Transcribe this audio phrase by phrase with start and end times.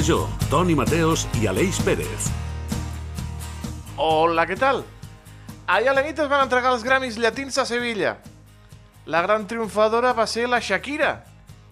[0.00, 2.30] Major, Toni Mateos i Aleix Pérez.
[4.00, 4.78] Hola, què tal?
[5.68, 8.14] Ahir a la nit es van entregar els Grammys llatins a Sevilla.
[9.04, 11.10] La gran triomfadora va ser la Shakira,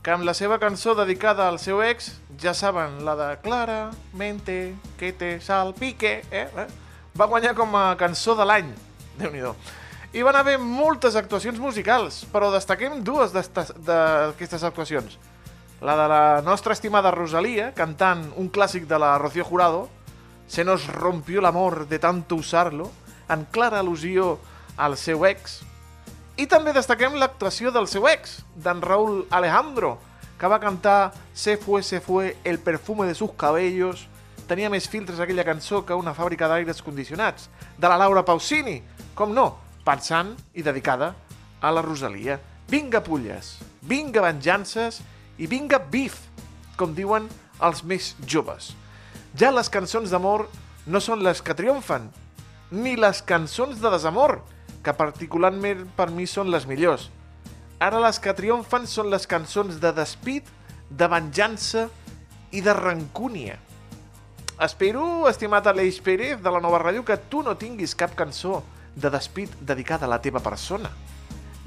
[0.04, 4.58] que amb la seva cançó dedicada al seu ex, ja saben, la de Claramente
[5.00, 6.44] que te salpique, eh?
[6.52, 6.68] eh?
[7.16, 8.68] va guanyar com a cançó de l'any.
[9.16, 9.40] déu nhi
[10.12, 15.16] Hi van haver moltes actuacions musicals, però destaquem dues d'aquestes actuacions.
[15.80, 19.88] La de la nostra estimada Rosalia, cantant un clàssic de la Rocío Jurado,
[20.48, 22.90] Se nos rompió l'amor de tanto usarlo,
[23.28, 24.38] en clara al·lusió
[24.78, 25.60] al seu ex.
[26.40, 29.98] I també destaquem l'actuació del seu ex, d'en Raúl Alejandro,
[30.38, 34.08] que va cantar Se fue, se fue, el perfume de sus cabellos,
[34.48, 38.80] tenia més filtres aquella cançó que una fàbrica d'aires condicionats, de la Laura Pausini,
[39.14, 41.12] com no, pensant i dedicada
[41.60, 42.40] a la Rosalia.
[42.68, 45.02] Vinga pulles, vinga venjances
[45.38, 46.18] i vinga bif,
[46.76, 47.28] com diuen
[47.64, 48.72] els més joves.
[49.38, 50.48] Ja les cançons d'amor
[50.86, 52.08] no són les que triomfen,
[52.70, 54.40] ni les cançons de desamor,
[54.82, 57.08] que particularment per mi són les millors.
[57.78, 60.46] Ara les que triomfen són les cançons de despit,
[60.90, 61.88] de venjança
[62.50, 63.58] i de rancúnia.
[64.58, 68.62] Espero, estimat Aleix Pérez, de la nova ràdio, que tu no tinguis cap cançó
[68.96, 70.90] de despit dedicada a la teva persona.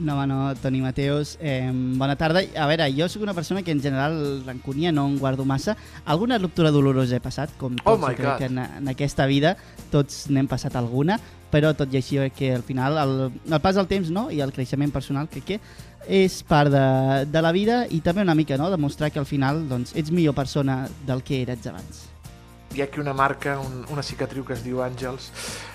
[0.02, 2.42] No, bueno, Toni Mateus, eh, bona tarda.
[2.58, 5.76] A veure, jo sóc una persona que en general rancúnia no en guardo massa.
[6.06, 8.38] Alguna ruptura dolorosa he passat, com oh tots, oh crec God.
[8.40, 9.54] que en, en aquesta vida
[9.92, 11.20] tots n'hem passat alguna,
[11.54, 13.14] però tot i així que al final el,
[13.46, 14.32] el pas del temps no?
[14.34, 15.60] i el creixement personal crec que
[16.10, 16.86] és part de,
[17.30, 18.72] de la vida i també una mica no?
[18.74, 22.08] demostrar que al final doncs, ets millor persona del que eres abans.
[22.74, 25.30] Hi ha aquí una marca, un, una cicatriu que es diu Àngels.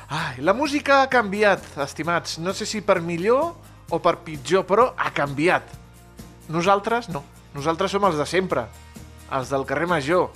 [0.09, 2.41] Ai, la música ha canviat, estimats.
[2.43, 3.53] No sé si per millor
[3.91, 5.71] o per pitjor, però ha canviat.
[6.53, 7.23] Nosaltres no.
[7.57, 8.67] Nosaltres som els de sempre,
[9.33, 10.29] els del carrer Major,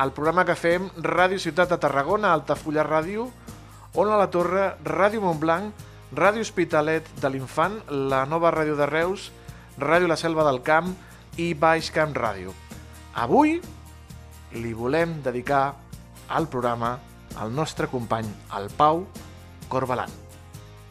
[0.00, 3.28] el programa que fem Ràdio Ciutat de Tarragona, Altafulla Ràdio,
[3.96, 5.72] Ona la Torre, Ràdio Montblanc,
[6.16, 9.30] Ràdio Hospitalet de l'Infant, la nova ràdio de Reus,
[9.80, 10.92] Ràdio La Selva del Camp
[11.40, 12.52] i Baix Camp Ràdio.
[13.16, 13.56] Avui
[14.56, 15.74] li volem dedicar
[16.28, 16.96] al programa
[17.36, 19.04] al nostre company, el Pau
[19.68, 20.12] Corbalan.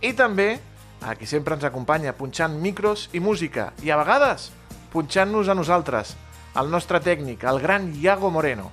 [0.01, 0.59] I també
[1.01, 4.51] a qui sempre ens acompanya punxant micros i música, i a vegades
[4.95, 6.13] punxant-nos a nosaltres,
[6.56, 8.69] el nostre tècnic, el gran Iago Moreno.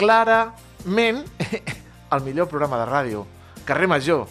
[0.00, 1.26] Clarament,
[2.14, 3.26] el millor programa de ràdio.
[3.68, 4.24] Carrer Major,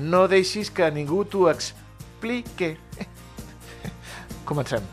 [0.00, 2.78] no deixis que ningú t'ho explique.
[4.48, 4.88] Comencem.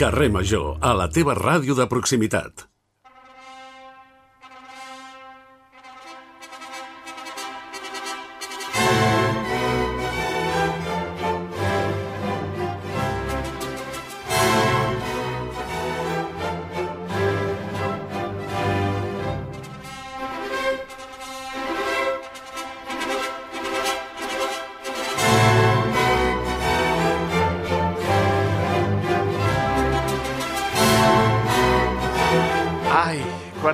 [0.00, 2.69] Carrer Major, a la teva ràdio de proximitat.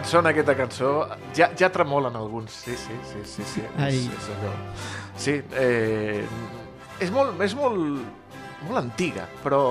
[0.06, 0.90] Sona aquesta cançó,
[1.36, 2.62] ja, ja tremolen alguns.
[2.64, 3.46] Sí, sí, sí, sí.
[3.54, 3.96] sí, Ai.
[3.96, 4.52] és, és allò.
[5.18, 6.22] Sí, eh,
[7.02, 8.02] és molt, és molt,
[8.66, 9.62] molt antiga, però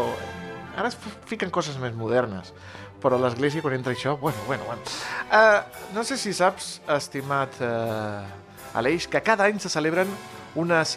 [0.76, 0.98] ara es
[1.30, 2.52] fiquen coses més modernes.
[3.04, 4.82] Però l'església, quan entra això, bueno, bueno, bueno.
[5.30, 5.62] Uh,
[5.94, 8.26] no sé si saps, estimat uh,
[8.76, 10.10] Aleix, que cada any se celebren
[10.56, 10.96] unes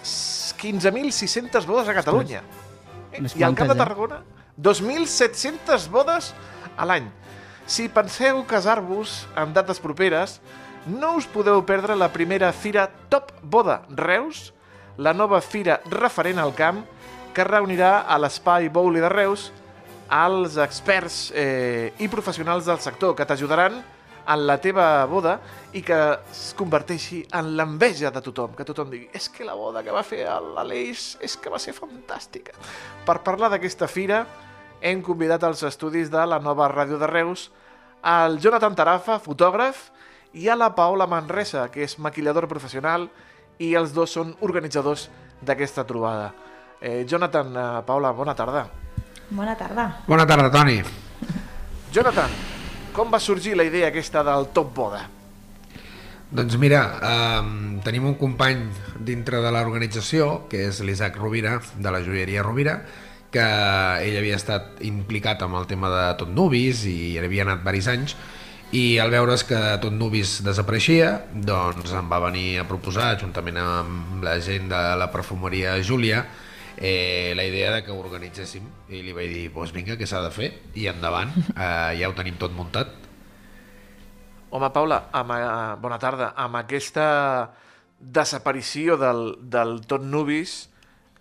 [0.59, 2.43] 15.600 bodes a Catalunya.
[3.19, 3.79] I al Camp de eh?
[3.83, 4.23] Tarragona,
[4.59, 6.33] 2.700 bodes
[6.77, 7.11] a l'any.
[7.69, 10.39] Si penseu casar-vos en dates properes,
[10.89, 14.55] no us podeu perdre la primera Fira Top Boda Reus,
[14.97, 16.81] la nova fira referent al camp,
[17.37, 19.51] que reunirà a l'Espai Bouli de Reus
[20.09, 23.77] als experts eh, i professionals del sector que t'ajudaran
[24.29, 25.37] en la teva boda
[25.77, 26.01] i que
[26.33, 30.07] es converteixi en l'enveja de tothom, que tothom digui és que la boda que va
[30.09, 32.57] fer l'Aleix és que va ser fantàstica.
[33.05, 34.25] Per parlar d'aquesta fira,
[34.81, 37.51] hem convidat als estudis de la nova ràdio de Reus
[38.03, 39.89] al Jonathan Tarafa, fotògraf,
[40.35, 43.09] i a la Paola Manresa, que és maquilladora professional,
[43.59, 45.09] i els dos són organitzadors
[45.43, 46.33] d'aquesta trobada.
[46.81, 48.69] Eh, Jonathan, eh, Paola, bona tarda.
[49.31, 49.89] Bona tarda.
[50.07, 50.83] Bona tarda, Toni.
[51.93, 52.31] Jonathan,
[52.93, 55.03] com va sorgir la idea aquesta del Top Boda?
[56.31, 58.69] Doncs mira, eh, tenim un company
[59.01, 62.83] dintre de l'organització, que és l'Isaac Rovira, de la joieria Rovira,
[63.35, 63.45] que
[64.05, 67.89] ell havia estat implicat amb el tema de Tot Nubis i hi havia anat varis
[67.93, 68.17] anys
[68.73, 74.25] i al veure's que Tot Nubis desapareixia doncs em va venir a proposar juntament amb
[74.25, 76.25] la gent de la perfumeria Júlia
[76.79, 80.23] eh, la idea de que ho organitzéssim i li vaig dir, doncs vinga, què s'ha
[80.25, 80.53] de fer?
[80.79, 82.95] I endavant, eh, ja ho tenim tot muntat.
[84.49, 86.33] Home, Paula, amb, eh, bona tarda.
[86.39, 87.09] Amb aquesta
[87.99, 90.69] desaparició del, del Tot Nubis,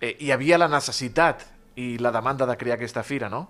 [0.00, 1.44] eh, hi havia la necessitat
[1.78, 3.46] i la demanda de crear aquesta fira, no?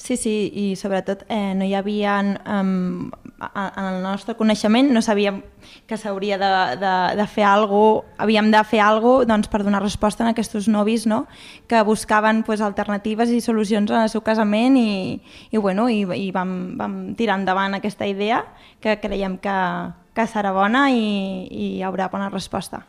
[0.00, 2.14] Sí, sí, i sobretot eh, no hi havia,
[2.48, 5.42] um, en el nostre coneixement, no sabíem
[5.86, 6.48] que s'hauria de,
[6.80, 10.32] de, de fer alguna cosa, havíem de fer alguna cosa doncs, per donar resposta a
[10.32, 11.26] aquests novis no?
[11.68, 15.20] que buscaven pues, alternatives i solucions al seu casament i,
[15.52, 18.40] i, bueno, i, i vam, vam tirar endavant aquesta idea
[18.80, 19.58] que creiem que,
[20.16, 22.86] que serà bona i, i hi haurà bona resposta.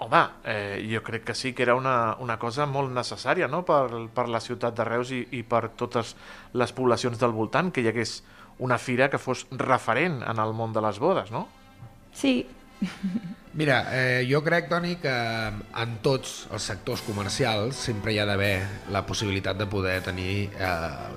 [0.00, 3.66] Home, eh, jo crec que sí que era una, una cosa molt necessària no?
[3.68, 6.14] per, per la ciutat de Reus i, i per totes
[6.56, 8.22] les poblacions del voltant, que hi hagués
[8.64, 11.46] una fira que fos referent en el món de les bodes, no?
[12.16, 12.46] Sí.
[13.52, 18.54] Mira, eh, jo crec, Toni, que en tots els sectors comercials sempre hi ha d'haver
[18.94, 20.68] la possibilitat de poder tenir eh,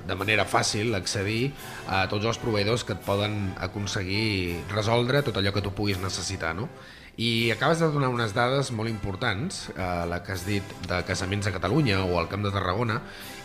[0.04, 1.52] de manera fàcil accedir
[1.86, 6.56] a tots els proveïdors que et poden aconseguir resoldre tot allò que tu puguis necessitar,
[6.58, 6.68] no?
[7.16, 11.46] I acabes de donar unes dades molt importants, eh, la que has dit de casaments
[11.46, 13.00] a Catalunya o al Camp de Tarragona,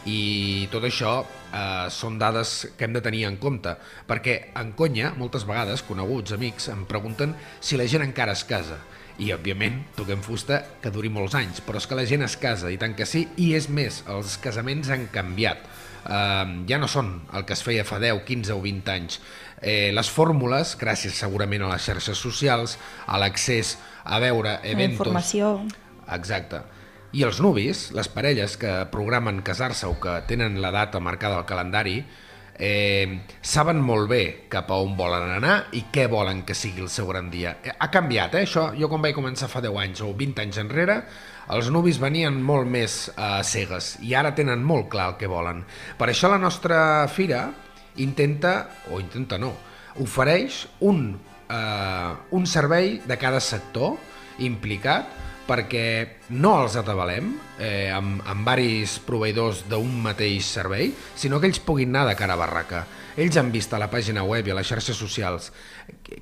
[0.09, 3.75] i tot això eh, són dades que hem de tenir en compte,
[4.09, 8.79] perquè en conya, moltes vegades, coneguts, amics, em pregunten si la gent encara es casa.
[9.19, 12.71] I, òbviament, toquem fusta que duri molts anys, però és que la gent es casa,
[12.71, 15.67] i tant que sí, i és més, els casaments han canviat.
[15.99, 19.17] Uh, ja no són el que es feia fa 10, 15 o 20 anys
[19.61, 22.77] eh, les fórmules, gràcies segurament a les xarxes socials,
[23.07, 25.07] a l'accés a veure eventos...
[25.07, 25.53] La informació.
[26.15, 26.63] Exacte.
[27.13, 31.47] I els nuvis, les parelles que programen casar-se o que tenen la data marcada al
[31.49, 32.03] calendari,
[32.59, 36.91] eh, saben molt bé cap a on volen anar i què volen que sigui el
[36.91, 37.55] seu gran dia.
[37.63, 38.69] Eh, ha canviat, eh, això.
[38.77, 40.99] Jo quan vaig començar fa 10 anys o 20 anys enrere,
[41.49, 45.63] els nuvis venien molt més eh, cegues i ara tenen molt clar el que volen.
[45.97, 47.47] Per això la nostra fira
[48.03, 49.53] intenta, o intenta no,
[50.03, 51.11] ofereix un,
[51.49, 53.97] eh, un servei de cada sector
[54.45, 55.17] implicat
[55.49, 55.85] perquè
[56.37, 61.89] no els atabalem eh, amb, amb varis proveïdors d'un mateix servei, sinó que ells puguin
[61.95, 62.83] anar de cara a barraca.
[63.17, 65.49] Ells han vist a la pàgina web i a les xarxes socials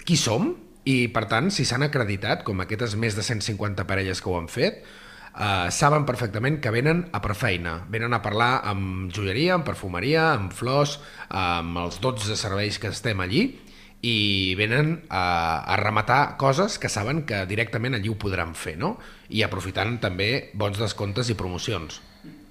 [0.07, 0.53] qui som
[0.88, 4.47] i, per tant, si s'han acreditat, com aquestes més de 150 parelles que ho han
[4.47, 4.79] fet,
[5.38, 10.34] eh, saben perfectament que venen a per feina, venen a parlar amb joieria, amb perfumeria,
[10.34, 10.98] amb flors,
[11.30, 13.48] amb els 12 serveis que estem allí
[14.06, 18.98] i venen a, a rematar coses que saben que directament allí ho podran fer, no?
[19.30, 22.01] I aprofitant també bons descomptes i promocions.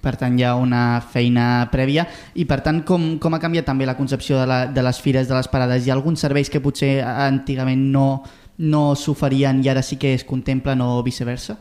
[0.03, 2.05] Per tant, hi ha una feina prèvia
[2.35, 5.27] i, per tant, com, com ha canviat també la concepció de, la, de les fires,
[5.27, 5.87] de les parades?
[5.87, 8.07] Hi ha alguns serveis que potser antigament no,
[8.59, 11.59] no s'oferien i ara sí que es contemplen o viceversa?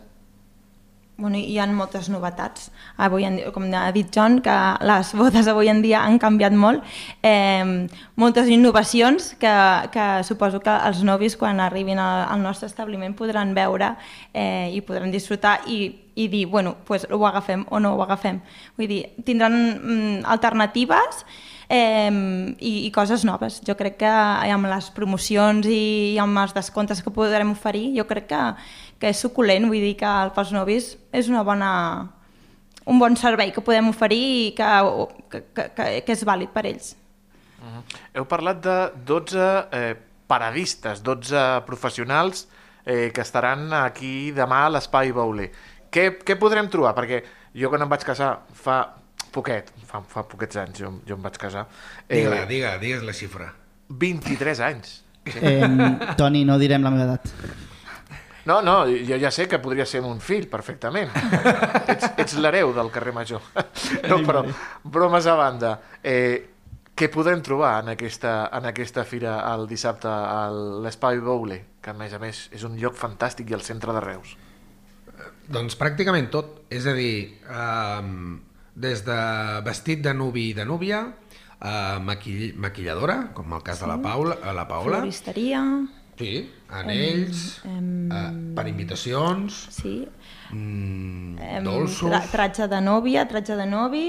[1.17, 2.69] Bueno, hi ha moltes novetats.
[2.97, 6.83] Avui en com ha dit John, que les bodes avui en dia han canviat molt.
[7.23, 9.55] Eh, moltes innovacions que,
[9.91, 13.95] que suposo que els novis quan arribin al, al nostre establiment podran veure
[14.33, 18.41] eh, i podran disfrutar i, i dir, bueno, pues ho agafem o no ho agafem.
[18.77, 21.25] Vull dir, tindran mm, alternatives
[21.69, 22.11] eh,
[22.59, 23.59] i, i coses noves.
[23.65, 24.11] Jo crec que
[24.55, 28.41] amb les promocions i amb els descomptes que podrem oferir, jo crec que
[28.99, 31.71] que és suculent, vull dir que pels novis és una bona,
[32.85, 34.69] un bon servei que podem oferir i que,
[35.31, 36.95] que, que, que és vàlid per ells.
[37.59, 37.83] Uh -huh.
[38.15, 39.95] Heu parlat de 12 eh,
[40.27, 42.47] paradistes, 12 professionals
[42.85, 45.51] eh, que estaran aquí demà a l'Espai Bauler.
[45.91, 46.93] Què, què podrem trobar?
[46.95, 47.23] Perquè
[47.53, 48.95] jo quan em vaig casar fa
[49.31, 51.67] poquet, fa, fa poquets anys jo, jo em vaig casar.
[52.07, 53.53] Eh, digue-la, digue, digues la xifra.
[53.89, 55.03] 23 anys.
[55.25, 55.61] Eh,
[56.19, 57.31] Toni, no direm la meva edat.
[58.45, 61.09] No, no, jo ja sé que podria ser un fill, perfectament.
[61.91, 63.41] ets ets l'hereu del carrer Major.
[64.11, 64.43] no, però,
[64.83, 65.71] bromes a banda,
[66.05, 66.53] eh,
[66.95, 70.45] què podem trobar en aquesta, en aquesta fira el dissabte a
[70.85, 74.05] l'Espai Boule, que a més a més és un lloc fantàstic i al centre de
[74.05, 74.37] Reus?
[75.49, 77.99] Doncs pràcticament tot, és a dir, eh,
[78.75, 79.19] des de
[79.65, 81.01] vestit de nuvi i de núvia,
[81.57, 83.87] eh, maquill maquilladora, com el cas sí.
[83.87, 85.01] de la Paula, la Paula.
[85.01, 85.65] Floristeria
[86.15, 89.97] Sí, anells, em, em, uh, per invitacions, sí.
[90.55, 92.07] mm, dolços...
[92.07, 94.07] Tra tratge de nòvia, tratge de novi,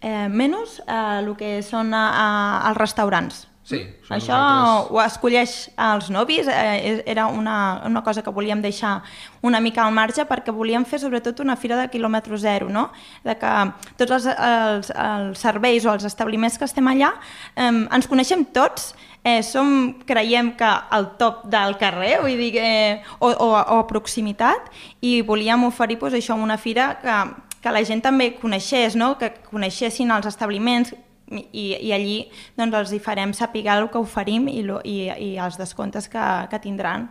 [0.00, 2.26] eh, menys eh, el que són a, a,
[2.68, 3.46] als restaurants.
[3.70, 3.78] Sí?
[4.08, 9.02] Això nosaltres- ho escolleix els nobis, eh, era una, una cosa que volíem deixar
[9.46, 12.88] una mica al marge perquè volíem fer sobretot una fira de quilòmetre zero, no?
[13.22, 13.52] de que
[13.96, 17.12] tots els, els, els serveis o els establiments que estem allà
[17.54, 18.88] eh, ens coneixem tots,
[19.22, 23.86] eh, som, creiem que al top del carrer, vull dir, eh, o, o, o a
[23.86, 24.66] proximitat,
[25.00, 27.20] i volíem oferir pues, això una fira que,
[27.62, 29.14] que la gent també coneixés, no?
[29.20, 30.90] que coneixessin els establiments,
[31.30, 32.16] i, i allí
[32.58, 36.26] doncs, els hi farem saber el que oferim i, lo, i, i els descomptes que,
[36.50, 37.08] que tindran.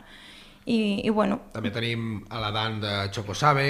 [0.70, 3.70] I, i bueno, També tenim a la Dan de Choco Sabe,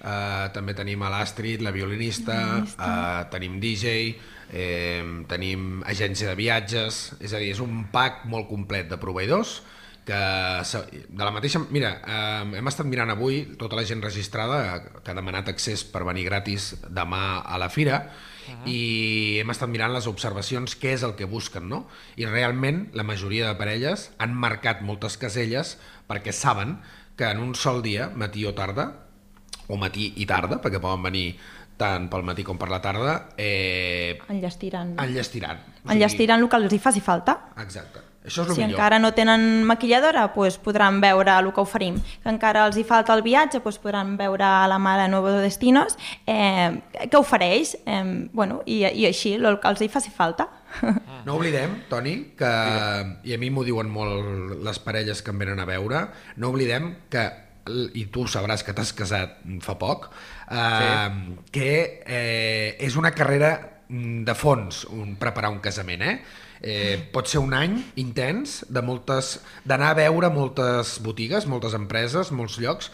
[0.00, 4.14] eh, també tenim a l'Astrid, la violinista, eh, tenim DJ,
[4.52, 9.60] eh, tenim agència de viatges, és a dir, és un pack molt complet de proveïdors
[10.06, 11.60] que de la mateixa...
[11.70, 16.06] Mira, eh, hem estat mirant avui tota la gent registrada que ha demanat accés per
[16.08, 18.06] venir gratis demà a la fira
[18.68, 21.84] i hem estat mirant les observacions, què és el que busquen, no?
[22.20, 25.76] I realment la majoria de parelles han marcat moltes caselles
[26.10, 26.78] perquè saben
[27.16, 28.90] que en un sol dia, matí o tarda,
[29.70, 31.26] o matí i tarda, perquè poden venir
[31.80, 35.64] tant pel matí com per la tarda, eh, enllestiran, enllestiran.
[35.64, 37.38] O sigui, enllestiran el que els hi faci falta.
[37.62, 38.09] Exacte.
[38.24, 38.74] Això és el Si millor.
[38.76, 41.96] encara no tenen maquilladora, doncs podran veure el que oferim.
[42.22, 45.96] Que encara els hi falta el viatge, doncs podran veure la mare Nuevo Destinos,
[46.26, 50.48] eh, què ofereix, eh, bueno, i, i així, el que els hi faci falta.
[51.20, 52.50] No oblidem, Toni, que,
[53.28, 56.06] i a mi m'ho diuen molt les parelles que em venen a veure,
[56.40, 57.24] no oblidem que,
[57.92, 60.06] i tu sabràs que t'has casat fa poc,
[60.48, 61.10] eh,
[61.52, 61.72] que
[62.06, 63.50] eh, és una carrera
[63.88, 66.16] mm, de fons un, preparar un casament, eh?
[66.60, 72.32] Eh, pot ser un any intens de moltes d'anar a veure moltes botigues, moltes empreses,
[72.36, 72.90] molts llocs,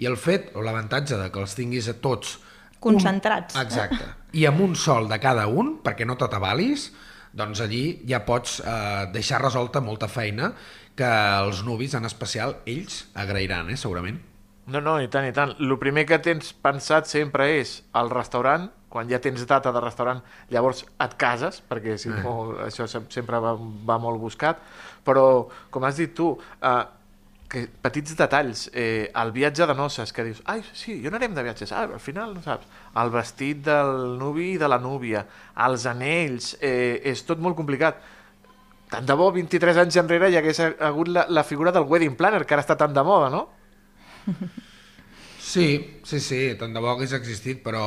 [0.00, 2.38] i el fet o l'avantatge de que els tinguis a tots
[2.80, 3.54] Concentrats.
[3.54, 4.06] Un, exacte.
[4.32, 6.88] I amb un sol de cada un, perquè no t'atabalis,
[7.36, 10.54] doncs allí ja pots eh, deixar resolta molta feina
[10.96, 11.10] que
[11.44, 14.18] els nuvis, en especial, ells agrairan, eh, segurament.
[14.70, 15.52] No, no, i tant, i tant.
[15.60, 20.20] El primer que tens pensat sempre és el restaurant, quan ja tens data de restaurant,
[20.50, 23.52] llavors et cases, perquè si no, això sem- sempre va,
[23.86, 24.58] va molt buscat,
[25.06, 26.80] però, com has dit tu, eh,
[27.50, 31.42] que petits detalls, eh, el viatge de noces, que dius, ai, sí, jo anarem de
[31.42, 32.66] viatges, ah, al final no saps,
[32.98, 35.24] el vestit del nuvi i de la núvia,
[35.66, 37.98] els anells, eh, és tot molt complicat.
[38.90, 42.44] Tant de bo 23 anys enrere hi hagués hagut la, la figura del wedding planner,
[42.46, 43.48] que ara està tan de moda, no?
[45.50, 45.66] Sí,
[46.06, 47.82] sí, sí, tant de bo hagués existit, però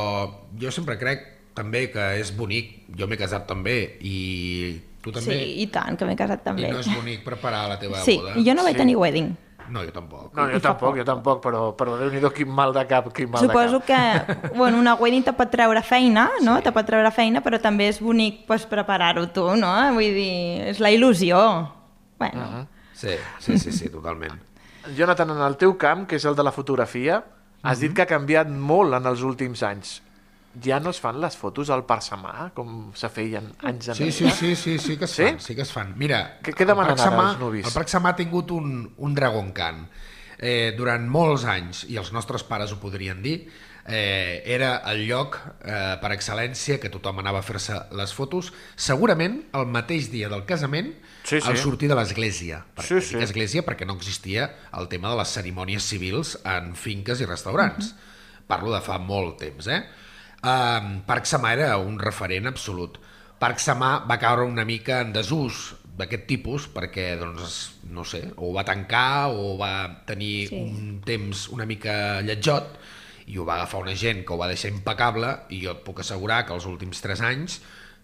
[0.59, 5.61] jo sempre crec també que és bonic, jo m'he casat també, i tu també, Sí,
[5.63, 6.67] i tant, que m'he casat també.
[6.67, 8.33] i no és bonic preparar la teva Sí, boda.
[8.39, 8.81] i jo no vaig Sí.
[8.83, 9.31] tenir wedding.
[9.69, 10.33] No, jo tampoc.
[10.35, 10.97] No, jo I tampoc, poc.
[10.97, 14.27] jo tampoc, però, però Déu-n'hi-do quin mal de cap, quin mal Suposo de cap.
[14.27, 16.57] que bueno, una wedding te pot treure feina, no?
[16.61, 19.71] Te pot treure feina, però també és bonic pues, preparar-ho tu, no?
[19.93, 21.39] Vull dir, és la il·lusió.
[22.19, 24.35] Bueno, Sí, sí, sí, sí, totalment.
[24.97, 27.23] Jonathan, en el teu camp, que és el de la fotografia,
[27.63, 30.01] has dit que ha canviat molt en els últims anys.
[30.61, 34.11] Ja no es fan les fotos al parsamà, com se feien anys enrere?
[34.11, 35.23] Sí, sí, sí, sí, sí que es Sí?
[35.23, 35.93] fan, sí que es fan.
[35.97, 37.65] Mira, Què- què demanen el Parc ara Samà- els nuvis?
[37.65, 39.87] El Parc Samà ha tingut un, un Dragon Khan.
[40.37, 43.47] Eh, durant molts anys, i els nostres pares ho podrien dir,
[43.87, 49.41] eh, era el lloc eh, per excel·lència que tothom anava a fer-se les fotos, segurament
[49.53, 51.47] el mateix dia del casament, Sí, sí.
[51.47, 52.65] al sortir de l'església.
[52.83, 53.15] Sí, sí.
[53.23, 57.93] església perquè no existia el tema de les cerimònies civils en finques i restaurants.
[58.47, 59.83] Parlo de fa molt temps, eh?
[60.43, 62.97] Um, Parc Samà era un referent absolut.
[63.39, 68.51] Parc Samà va caure una mica en desús d'aquest tipus perquè, doncs, no sé, o
[68.51, 70.59] va tancar o va tenir Sí.
[70.59, 72.75] un temps una mica lletjot
[73.27, 75.99] i ho va agafar una gent que ho va deixar impecable i jo et puc
[76.03, 77.61] assegurar que els últims 3 anys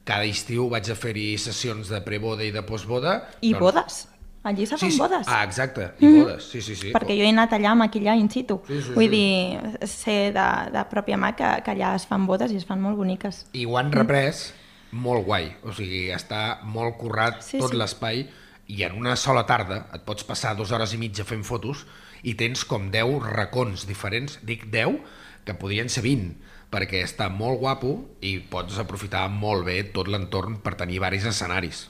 [0.08, 3.20] cada estiu vaig a fer-hi sessions de preboda i de postboda.
[3.42, 4.00] I doncs- bodes.
[4.42, 5.28] Allí se fan bodes.
[5.28, 6.94] Ah, exacte, i bodes, sí, sí, sí.
[6.96, 8.62] perquè jo he anat allà a maquillar in situ.
[8.66, 9.12] Sí, sí, Vull sí.
[9.12, 12.80] dir, sé de, de pròpia mà que, que allà es fan bodes i es fan
[12.82, 13.44] molt boniques.
[13.54, 14.54] I ho han reprès
[14.96, 17.78] molt guai, o sigui, està molt currat Sí, tot sí.
[17.78, 18.24] l'espai
[18.72, 21.84] i en una sola tarda et pots passar dues hores i mitja fent fotos
[22.24, 25.00] i tens com 10 racons diferents, dic 10,
[25.46, 26.36] que podrien ser 20,
[26.70, 31.88] perquè està molt guapo i pots aprofitar molt bé tot l'entorn per tenir varis escenaris.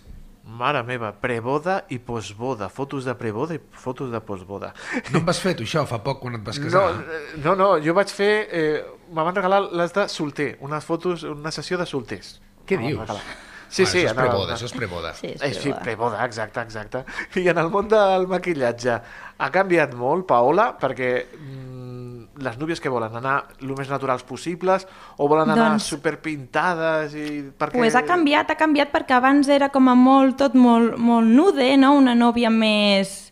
[0.50, 4.72] Mare meva, preboda i postboda, fotos de preboda i fotos de postboda.
[5.12, 7.04] No em vas fer tu això fa poc quan et vas No, casar?
[7.04, 8.32] eh, no, no, jo vaig fer...
[8.50, 8.80] Eh,
[9.14, 12.40] me van regalar les de solter, unes fotos, una sessió de solters.
[12.66, 12.98] Què dius?
[13.00, 13.22] regalar.
[13.70, 14.00] Sí, Bueno, sí.
[14.00, 15.14] això és preboda, això és preboda.
[15.14, 15.82] Sí, és Eh, sí, preboda.
[15.84, 17.04] preboda, exacte, exacte.
[17.36, 19.00] I en el món del maquillatge
[19.38, 23.14] ha canviat molt, Paola, perquè mm, les núvies que volen?
[23.16, 27.14] Anar el més naturals possibles o volen anar Doncs- superpintades?
[27.16, 27.52] I...
[27.58, 27.78] Perquè...
[27.78, 31.76] Pues ha canviat, ha canviat perquè abans era com a molt, tot molt, molt nude,
[31.78, 31.94] no?
[31.98, 33.29] una nòvia més,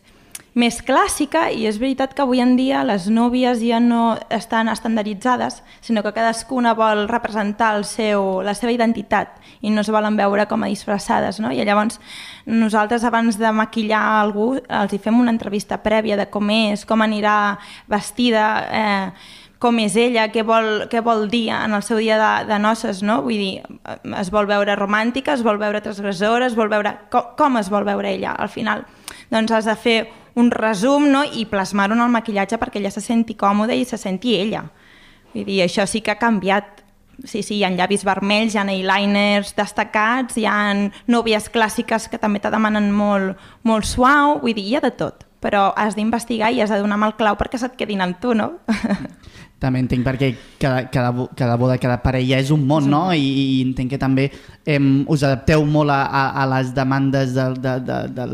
[0.58, 5.60] més clàssica i és veritat que avui en dia les nòvies ja no estan estandarditzades,
[5.84, 10.48] sinó que cadascuna vol representar el seu, la seva identitat i no es volen veure
[10.50, 11.38] com a disfressades.
[11.38, 11.52] No?
[11.54, 12.00] I llavors
[12.46, 17.06] nosaltres abans de maquillar algú els hi fem una entrevista prèvia de com és, com
[17.06, 22.18] anirà vestida, eh, com és ella, què vol, què vol dir en el seu dia
[22.18, 23.20] de, de noces, no?
[23.26, 23.54] Vull dir,
[24.18, 26.94] es vol veure romàntica, es vol veure transgressora, es vol veure...
[27.10, 28.86] Com, com es vol veure ella, al final?
[29.30, 29.98] Doncs has de fer
[30.38, 31.24] un resum no?
[31.24, 34.64] i plasmar-ho en el maquillatge perquè ella se senti còmoda i se senti ella.
[35.34, 36.84] Vull dir, això sí que ha canviat.
[37.26, 40.58] Sí, sí, hi ha llavis vermells, hi ha eyeliners destacats, hi ha
[41.10, 45.26] nòvies clàssiques que també te demanen molt, molt suau, vull dir, hi ha de tot.
[45.42, 48.34] Però has d'investigar i has de donar amb el clau perquè se't quedin amb tu,
[48.38, 48.52] no?
[49.58, 50.28] També entenc perquè
[50.62, 53.00] cada, cada, cada boda, cada parella és un món, no?
[53.10, 54.28] I, i entenc que també
[54.62, 58.28] em, us adapteu molt a, a, a les demandes de, de, de, de,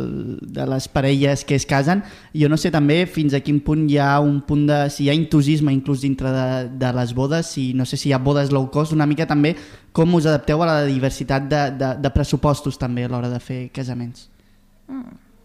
[0.58, 2.04] de les parelles que es casen.
[2.36, 4.82] Jo no sé també fins a quin punt hi ha un punt de...
[4.92, 6.46] si hi ha entusiasme inclús dintre de,
[6.84, 9.56] de les bodes, si no sé si hi ha bodes low cost, una mica també
[9.96, 13.62] com us adapteu a la diversitat de, de, de pressupostos també a l'hora de fer
[13.72, 14.28] casaments.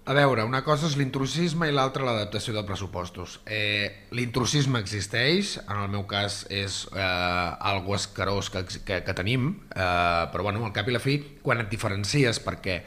[0.09, 3.35] A veure, una cosa és l'intrusisme i l'altra l'adaptació de pressupostos.
[3.45, 7.03] Eh, l'intrusisme existeix, en el meu cas és eh,
[7.69, 11.61] algo escarós que, que, que tenim, eh, però bueno, al cap i la fi, quan
[11.61, 12.79] et diferencies perquè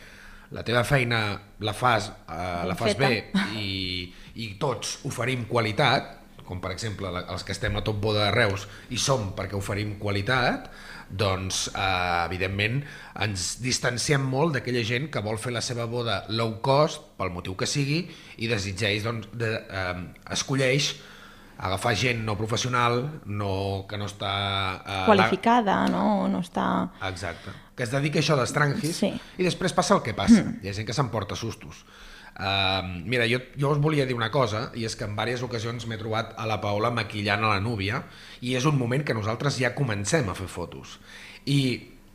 [0.50, 1.20] la teva feina
[1.62, 3.06] la fas, eh, la fas Feta.
[3.06, 4.10] bé i,
[4.42, 8.66] i tots oferim qualitat, com per exemple els que estem a Top Boda de Reus
[8.90, 10.72] i som perquè oferim qualitat,
[11.12, 12.80] doncs eh, evidentment
[13.22, 17.56] ens distanciem molt d'aquella gent que vol fer la seva boda low cost pel motiu
[17.58, 18.02] que sigui
[18.38, 19.96] i desitgeix, doncs, de, eh,
[20.36, 20.94] escolleix
[21.62, 23.52] agafar gent no professional, no,
[23.88, 24.32] que no està...
[24.82, 26.26] Eh, Qualificada, no?
[26.32, 26.64] No està...
[26.98, 27.12] La...
[27.12, 27.54] Exacte.
[27.76, 29.12] Que es dedica a això d'estrangis Sí.
[29.38, 30.42] i després passa el que passa.
[30.62, 31.84] Hi ha gent que s'emporta sustos.
[32.32, 35.84] Uh, mira, jo, jo us volia dir una cosa, i és que en diverses ocasions
[35.86, 38.04] m'he trobat a la Paola maquillant a la núvia,
[38.40, 40.98] i és un moment que nosaltres ja comencem a fer fotos.
[41.44, 41.58] I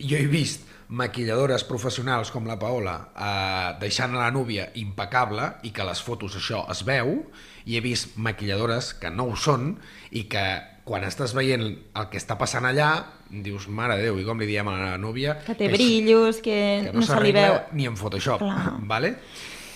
[0.01, 5.73] jo he vist maquilladores professionals com la Paola eh, deixant a la núvia impecable i
[5.75, 7.25] que les fotos això es veu
[7.67, 9.73] i he vist maquilladores que no ho són
[10.15, 10.45] i que
[10.87, 12.91] quan estàs veient el que està passant allà
[13.29, 16.37] dius, mare de Déu, i com li diem a la núvia Que té és- brillos,
[16.43, 17.57] que, que no, no, se li veu.
[17.73, 18.73] ni en Photoshop, Clar.
[18.93, 19.15] vale?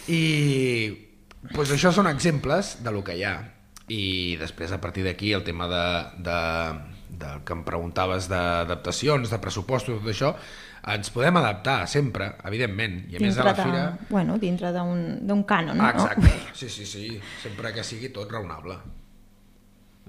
[0.08, 0.22] I
[1.56, 3.36] pues això són exemples de lo que hi ha.
[3.92, 5.86] I després, a partir d'aquí, el tema de,
[6.24, 6.40] de,
[7.22, 10.30] del que em preguntaves d'adaptacions, de pressupostos, tot això,
[10.94, 13.02] ens podem adaptar sempre, evidentment.
[13.12, 13.84] I a més a la de, fira...
[14.10, 16.06] bueno, dintre d'un cànon, Ah, no?
[16.06, 18.78] exacte, sí, sí, sí, sempre que sigui tot raonable.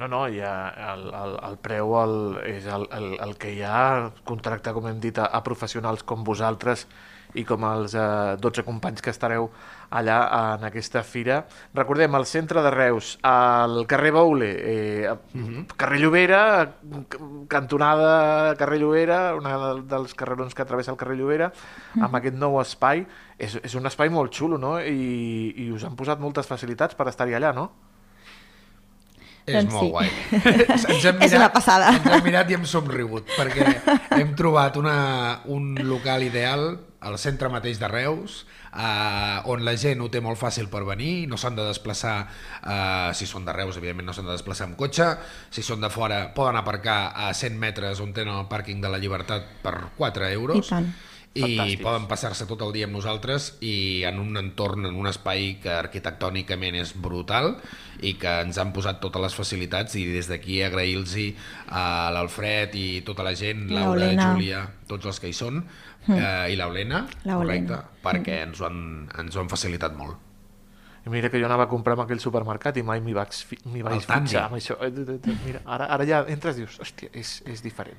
[0.02, 0.52] No, no, hi ha
[0.92, 2.14] el, el, el preu el,
[2.50, 6.24] és el, el, el que hi ha, contractar, com hem dit, a, a professionals com
[6.26, 6.88] vosaltres
[7.38, 9.46] i com els eh, 12 companys que estareu
[9.94, 10.16] allà
[10.56, 11.38] en aquesta fira.
[11.78, 15.14] Recordem, al centre de Reus, al carrer Baule, eh,
[15.80, 16.42] carrer Llobera,
[17.48, 21.52] cantonada carrer Llobera, una del- dels carrerons que travessa el carrer Llobera,
[22.00, 23.06] amb aquest nou espai.
[23.38, 24.74] És, és un espai molt xulo, no?
[24.80, 27.70] I, I us han posat moltes facilitats per estar-hi allà, no?
[29.46, 29.90] És Doncs molt sí.
[29.90, 30.10] guai.
[30.94, 31.90] Ens hem És una passada.
[31.96, 33.66] Ens hem mirat i hem somrigut, perquè
[34.20, 34.96] hem trobat una,
[35.50, 36.70] un local ideal
[37.02, 41.26] al centre mateix de Reus, eh, on la gent ho té molt fàcil per venir,
[41.26, 42.16] no s'han de desplaçar,
[42.62, 45.08] eh, si són de Reus, evidentment no s'han de desplaçar amb cotxe,
[45.50, 49.02] si són de fora poden aparcar a 100 metres on tenen el pàrquing de la
[49.02, 50.70] Llibertat per 4 euros.
[50.70, 50.92] I tant.
[51.34, 55.54] I poden passar-se tot el dia amb nosaltres i en un entorn, en un espai
[55.62, 57.54] que arquitectònicament és brutal
[58.04, 61.14] i que ens han posat totes les facilitats i des d'aquí agrair-los
[61.72, 64.10] a l'Alfred i tota la gent, Laura.
[64.12, 65.62] Júlia, tots els que hi són,
[66.08, 68.84] eh, i l'Olena, correcte, perquè ens ho, han,
[69.24, 70.28] ens ho han facilitat molt.
[71.02, 73.34] I mira que jo anava a comprar en aquell supermercat i mai m'hi vaig,
[73.66, 74.76] vaig fitxar amb això.
[74.86, 77.98] Eh, eh, eh, Mira, ara, ara ja entres i dius, hòstia, és, és diferent.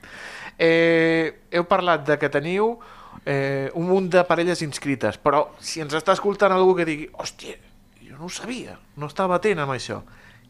[0.55, 2.77] Eh, heu parlat de que teniu
[3.25, 7.55] eh, un munt de parelles inscrites, però si ens està escoltant algú que digui, hòstia,
[8.03, 10.01] jo no ho sabia, no estava atent amb això.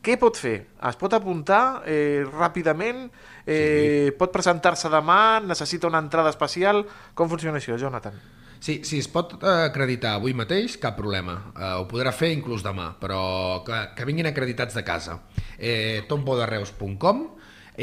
[0.03, 0.57] Què pot fer?
[0.83, 3.05] Es pot apuntar eh, ràpidament?
[3.47, 5.39] Eh, Pot presentar-se demà?
[5.39, 6.81] Necessita una entrada especial?
[7.15, 8.17] Com funciona això, Jonathan?
[8.63, 11.37] Sí, si es pot acreditar avui mateix, cap problema.
[11.55, 15.21] Eh, ho podrà fer inclús demà, però que, que vinguin acreditats de casa.
[15.57, 17.23] Eh, topbodareus.com,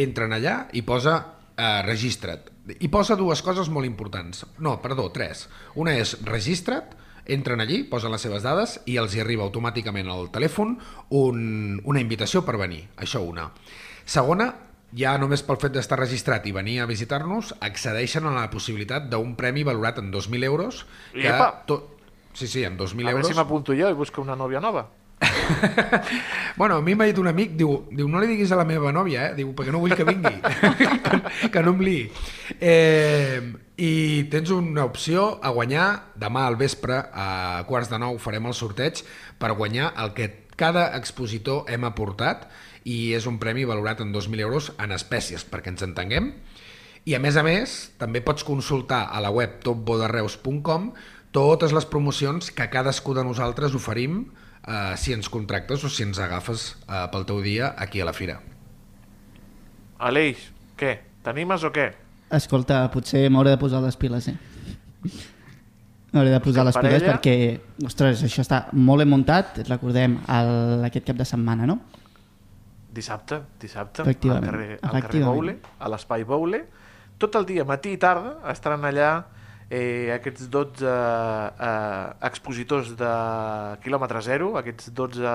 [0.05, 1.19] entren allà i posa
[1.61, 2.49] eh, registra't.
[2.81, 4.47] I posa dues coses molt importants.
[4.59, 5.45] No, perdó, tres.
[5.77, 6.97] Una és registra't,
[7.31, 10.79] entren allí, posen les seves dades i els hi arriba automàticament al telèfon
[11.11, 12.87] un, una invitació per venir.
[12.97, 13.51] Això una.
[14.09, 14.49] Segona,
[14.97, 19.37] ja només pel fet d'estar registrat i venir a visitar-nos, accedeixen a la possibilitat d'un
[19.39, 20.85] premi valorat en 2.000 euros.
[21.13, 21.53] Que Iepa!
[21.67, 21.83] to...
[22.33, 23.29] Sí, sí, en 2.000 A veure euros.
[23.29, 24.87] si m'apunto jo i busco una nòvia nova.
[26.57, 28.93] Bueno, a mi m'ha dit un amic, diu, diu, no li diguis a la meva
[28.93, 29.35] nòvia, eh?
[29.39, 30.33] Diu, perquè no vull que vingui,
[31.53, 32.03] que, no em liï.
[32.59, 33.41] Eh,
[33.81, 33.93] I
[34.33, 35.87] tens una opció a guanyar
[36.21, 39.05] demà al vespre, a quarts de nou farem el sorteig,
[39.41, 40.29] per guanyar el que
[40.61, 42.51] cada expositor hem aportat
[42.85, 46.35] i és un premi valorat en 2.000 euros en espècies, perquè ens entenguem.
[47.09, 50.93] I a més a més, també pots consultar a la web topbodarreus.com
[51.33, 54.27] totes les promocions que cadascú de nosaltres oferim
[54.67, 58.15] eh, si ens contractes o si ens agafes eh, pel teu dia aquí a la
[58.17, 58.41] fira.
[60.01, 60.49] Aleix,
[60.81, 60.97] què?
[61.25, 61.91] T'animes o què?
[62.33, 64.37] Escolta, potser m'hauré de posar les piles, eh?
[66.15, 67.35] M'hauré de posar les piles perquè,
[67.87, 71.81] ostres, això està molt ben muntat, recordem, el, aquest cap de setmana, no?
[72.91, 75.23] Dissabte, dissabte, al carrer, al carrer.
[75.27, 76.65] Boule, a l'espai Boule.
[77.21, 79.11] Tot el dia, matí i tarda, estaran allà
[79.71, 83.13] eh, aquests 12 eh, expositors de
[83.85, 85.35] quilòmetre zero, aquests 12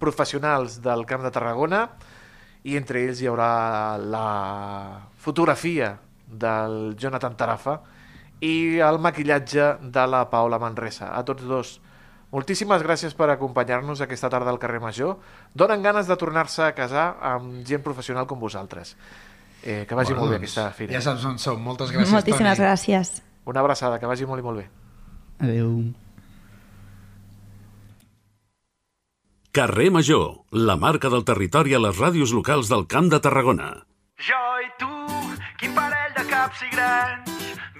[0.00, 1.86] professionals del Camp de Tarragona,
[2.66, 4.26] i entre ells hi haurà la
[5.22, 5.92] fotografia
[6.26, 7.76] del Jonathan Tarafa
[8.42, 11.12] i el maquillatge de la Paula Manresa.
[11.14, 11.76] A tots dos,
[12.34, 15.14] moltíssimes gràcies per acompanyar-nos aquesta tarda al carrer Major.
[15.54, 18.96] Donen ganes de tornar-se a casar amb gent professional com vosaltres.
[19.62, 20.92] Eh, que vagi molt bé aquesta fira.
[20.94, 21.62] Ja saps on som.
[21.62, 22.66] Moltes gràcies, Moltíssimes Toni.
[22.66, 23.25] gràcies.
[23.46, 24.66] Una abraçada, que vagi molt i molt bé.
[25.46, 25.72] Adéu.
[29.56, 33.70] Carrer Major, la marca del territori a les ràdios locals del Camp de Tarragona.
[34.26, 34.90] Jo i tu,
[35.60, 37.30] quin parell de caps i grans,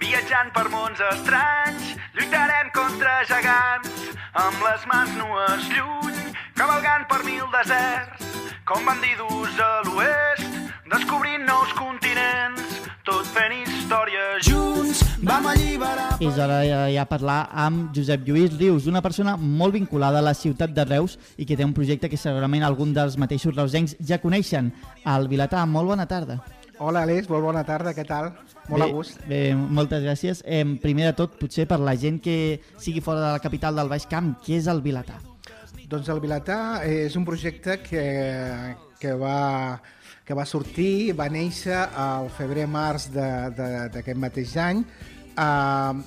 [0.01, 4.09] viatjant per mons estranys, lluitarem contra gegants,
[4.41, 8.25] amb les mans nues lluny, cavalgant per mil deserts,
[8.65, 16.17] com bandidos a l'oest, descobrint nous continents, tot fent història junts, vam alliberar...
[16.19, 20.33] És hora ja, ja parlar amb Josep Lluís Rius, una persona molt vinculada a la
[20.35, 24.19] ciutat de Reus i que té un projecte que segurament algun dels mateixos reusencs ja
[24.19, 24.73] coneixen,
[25.07, 25.63] el Vilatà.
[25.71, 26.41] Molt bona tarda.
[26.83, 28.33] Hola Aleix, molt bona tarda, què tal?
[28.67, 29.23] Molt bé, a gust.
[29.29, 30.43] Bé, moltes gràcies.
[30.43, 33.87] Eh, primer de tot, potser per la gent que sigui fora de la capital del
[33.93, 35.21] Baix Camp, què és el Vilatà?
[35.87, 38.03] Doncs el Vilatà és un projecte que,
[38.99, 39.79] que, va,
[40.27, 44.81] que va sortir, va néixer al febrer-març d'aquest mateix any.
[45.39, 46.03] Uh,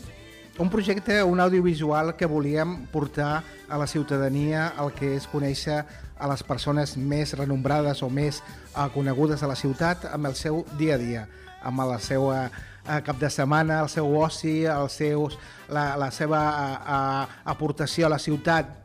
[0.61, 5.79] un projecte, un audiovisual que volíem portar a la ciutadania el que és conèixer
[6.21, 8.43] a les persones més renombrades o més
[8.75, 11.23] uh, conegudes a la ciutat amb el seu dia a dia,
[11.65, 15.39] amb la seva uh, cap de setmana, el seu oci, els seus,
[15.73, 16.43] la, la seva
[16.77, 18.77] uh, aportació a la ciutat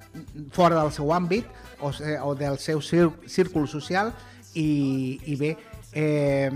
[0.56, 1.52] fora del seu àmbit
[1.84, 1.92] o,
[2.24, 4.14] o del seu círcul social
[4.56, 5.56] i, i bé,
[5.94, 6.52] eh,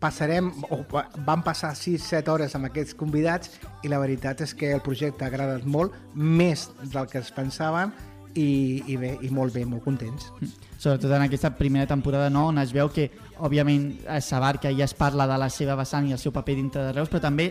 [0.00, 0.82] passarem, o
[1.24, 5.30] van passar 6-7 hores amb aquests convidats i la veritat és que el projecte ha
[5.32, 7.94] agradat molt, més del que es pensaven
[8.34, 10.28] i, i bé, i molt bé, molt contents.
[10.76, 13.08] Sobretot en aquesta primera temporada no, on es veu que,
[13.46, 13.86] òbviament,
[14.18, 16.94] es s'abarca i es parla de la seva vessant i el seu paper dintre de
[16.96, 17.48] Reus, però també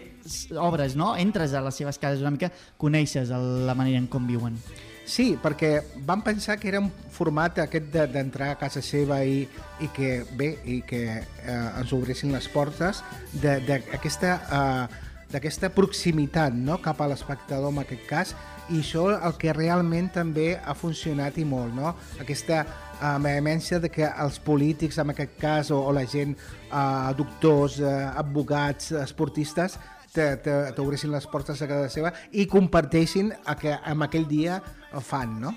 [0.60, 1.14] obres, no?
[1.18, 4.60] Entres a les seves cases una mica, coneixes la manera en com viuen.
[5.06, 9.48] Sí, perquè vam pensar que era un format aquest de- d'entrar a casa seva i,
[9.84, 14.88] i que, bé, i que eh, ens obressin les portes de- d'aquesta eh,
[15.34, 16.78] d'aquesta proximitat no?
[16.82, 18.36] cap a l'espectador en aquest cas
[18.70, 21.96] i això el que realment també ha funcionat i molt, no?
[22.22, 26.38] aquesta eh, vehemència de que els polítics en aquest cas o, o la gent,
[26.72, 33.32] eh, doctors, eh, advocats, esportistes te- te- t'obressin les portes a casa seva i comparteixin
[33.60, 34.60] que en aquell dia
[35.02, 35.56] fan, no?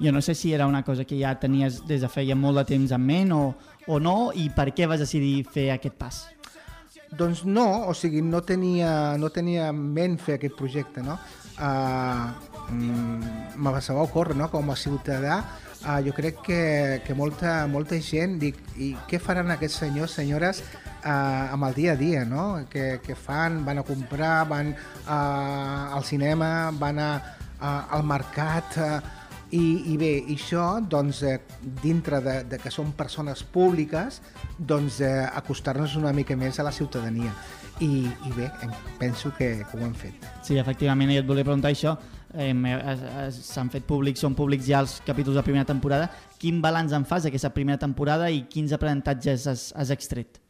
[0.00, 2.66] Jo no sé si era una cosa que ja tenies des de feia molt de
[2.68, 3.42] temps en ment o,
[3.88, 6.26] o no, i per què vas decidir fer aquest pas?
[7.16, 11.16] Doncs no, o sigui, no tenia, no tenia en ment fer aquest projecte, no?
[11.56, 15.42] Uh, mm, me va ocórrer, no?, com a ciutadà,
[15.84, 16.60] uh, jo crec que,
[17.06, 20.62] que molta, molta gent, dic, i què faran aquests senyors, senyores,
[21.04, 22.66] uh, amb el dia a dia, no?
[22.70, 27.12] Que, que fan, van a comprar, van uh, al cinema, van a,
[27.60, 29.16] uh, al mercat, uh,
[29.54, 31.38] i, i bé, això, doncs, eh,
[31.82, 34.20] dintre de, de que som persones públiques,
[34.58, 37.34] doncs eh, acostar-nos una mica més a la ciutadania.
[37.78, 38.48] I, i bé,
[38.98, 40.26] penso que, que ho hem fet.
[40.42, 41.94] Sí, efectivament, i et volia preguntar això.
[42.36, 46.10] Eh, S'han fet públics, són públics ja els capítols de primera temporada.
[46.38, 50.40] Quin balanç en fas d'aquesta primera temporada i quins aprenentatges has, has extret?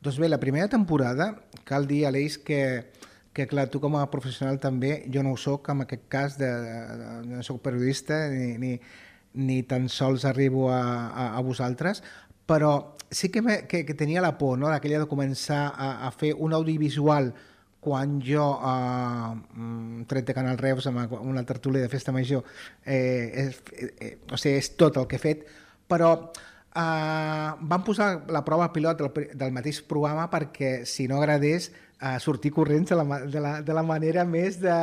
[0.00, 1.32] Doncs bé, la primera temporada,
[1.68, 2.60] cal dir, Aleix, que,
[3.36, 6.48] que clar, tu com a professional també, jo no ho soc, en aquest cas, de,
[6.48, 8.76] de, no soc periodista ni, ni,
[9.36, 12.02] ni tan sols arribo a, a, a vosaltres,
[12.46, 16.12] però sí que, me, que, que tenia la por, no?, aquella de començar a, a
[16.14, 17.32] fer un audiovisual
[17.86, 22.42] quan jo, eh, tret de Canal Reus, amb una tertúlia de festa major,
[22.82, 25.44] eh, és, eh, o sigui, és tot el que he fet,
[25.86, 26.10] però
[26.74, 31.70] eh, van posar la prova pilot del, del mateix programa perquè, si no agradés,
[32.00, 34.74] eh, sortir corrents de la, de la, de la manera més, de,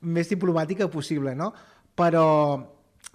[0.00, 1.50] més diplomàtica possible, no?
[1.98, 2.28] Però,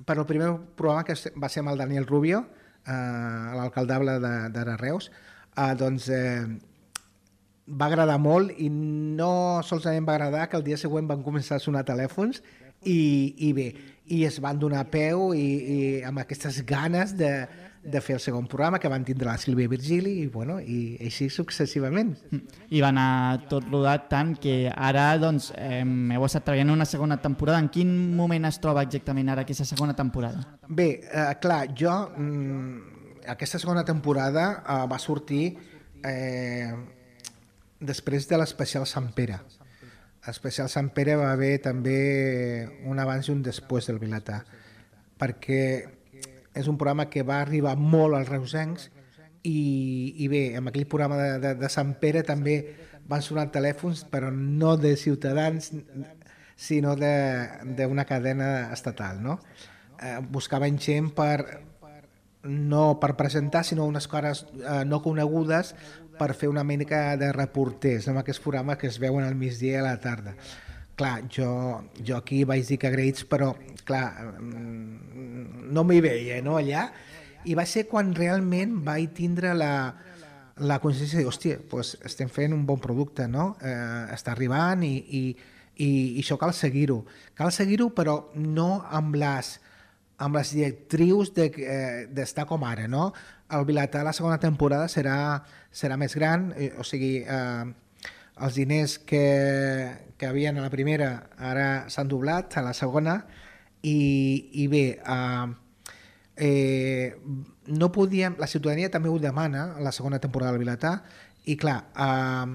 [0.04, 2.44] però el primer programa que va ser amb el Daniel Rubio,
[2.84, 5.14] eh, l'alcaldable d'Ara Reus,
[5.56, 6.44] eh, doncs eh,
[7.70, 11.64] va agradar molt i no solament va agradar que el dia següent van començar a
[11.64, 12.42] sonar telèfons
[12.84, 13.70] i, i bé,
[14.10, 17.32] i es van donar peu i, i amb aquestes ganes de,
[17.84, 21.30] de fer el segon programa que van tindre la Sílvia Virgili i, bueno, i així
[21.32, 22.16] successivament.
[22.70, 27.20] I va anar tot rodat tant que ara doncs, eh, heu estat treballant una segona
[27.22, 27.60] temporada.
[27.62, 30.46] En quin moment es troba exactament ara aquesta segona temporada?
[30.68, 35.44] Bé, eh, clar, jo mm, aquesta segona temporada eh, va sortir
[36.04, 36.72] eh,
[37.80, 39.40] després de l'especial Sant Pere.
[40.28, 44.44] L'especial Sant Pere va haver també un abans i un després del Vilatà,
[45.20, 45.64] perquè
[46.60, 48.90] és un programa que va arribar molt als reusencs
[49.48, 52.60] i, i bé, amb aquell programa de, de, de Sant Pere també
[53.10, 55.72] van sonar telèfons, però no de ciutadans,
[56.60, 59.40] sinó d'una cadena estatal, no?
[60.04, 61.64] Eh, buscaven gent per,
[62.44, 65.74] no per presentar, sinó unes cares eh, no conegudes
[66.20, 69.80] per fer una mica de reporters, amb aquests programes que es veuen al migdia i
[69.80, 70.36] a la tarda.
[71.00, 71.50] Clar, jo,
[72.04, 73.54] jo aquí vaig dir que agraïts, però
[73.88, 76.90] clar, mm, no m'hi veia no, allà,
[77.48, 79.72] i va ser quan realment vaig tindre la,
[80.60, 83.54] la consciència de hòstia, doncs estem fent un bon producte, no?
[83.64, 85.24] Eh, està arribant i, i,
[85.80, 87.02] i, i això cal seguir-ho.
[87.38, 89.56] Cal seguir-ho, però no amb les,
[90.20, 93.10] amb les directrius d'estar de, eh, com ara, no?
[93.56, 95.42] El Vilatà la segona temporada serà,
[95.74, 98.10] serà més gran, eh, o sigui, eh,
[98.40, 99.24] els diners que,
[100.18, 103.18] que havien a la primera ara s'han doblat a la segona
[103.82, 103.98] i,
[104.64, 105.48] i bé, eh,
[106.40, 107.18] eh,
[107.68, 110.96] no podíem, la ciutadania també ho demana la segona temporada del Vilatà
[111.46, 112.48] i clar, eh,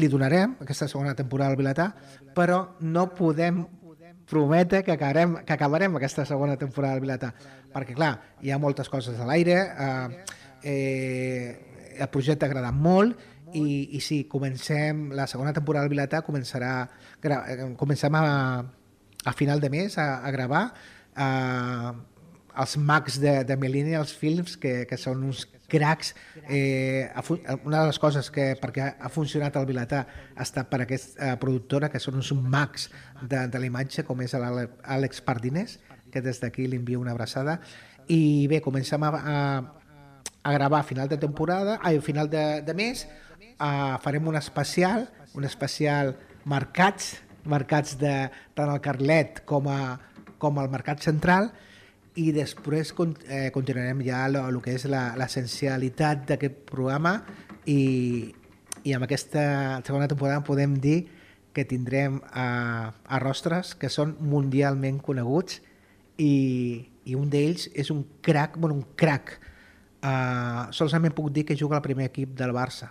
[0.00, 1.92] li donarem aquesta segona temporada al Vilatà,
[2.36, 3.64] però no podem
[4.28, 7.32] prometre que acabarem, que acabarem aquesta segona temporada del Vilatà,
[7.72, 10.24] perquè clar, hi ha moltes coses a l'aire, eh,
[10.62, 13.18] eh, el projecte ha agradat molt
[13.52, 16.72] i, i sí, comencem, la segona temporada del Vilatà començarà,
[17.20, 18.24] eh, comencem a,
[19.24, 20.64] a final de mes a, a gravar
[21.16, 21.92] eh,
[22.58, 26.12] els mags de, de Millennials Films, que, que són uns cracs.
[26.48, 27.08] Eh,
[27.64, 30.02] una de les coses que perquè ha funcionat el Vilatà
[30.36, 32.90] ha estat per aquesta eh, productora, que són uns mags
[33.22, 35.78] de, de la imatge, com és l'Àlex Pardinés,
[36.12, 37.58] que des d'aquí li envio una abraçada.
[38.12, 39.38] I bé, comencem a, a,
[40.42, 43.06] a gravar a final de temporada, a final de, de mes,
[43.56, 47.14] uh, farem un especial, un especial marcats,
[47.48, 49.96] marcats de tant el Carlet com, a,
[50.42, 51.52] com al Mercat Central,
[52.20, 52.92] i després
[53.28, 57.22] eh, continuarem ja el que és l'essencialitat d'aquest programa
[57.64, 58.32] i,
[58.84, 61.06] i amb aquesta segona temporada podem dir
[61.52, 65.60] que tindrem a, a rostres que són mundialment coneguts
[66.20, 66.34] i,
[67.04, 69.38] i un d'ells és un crac, bueno, un crac.
[70.02, 72.90] Uh, solament puc dir que juga al primer equip del Barça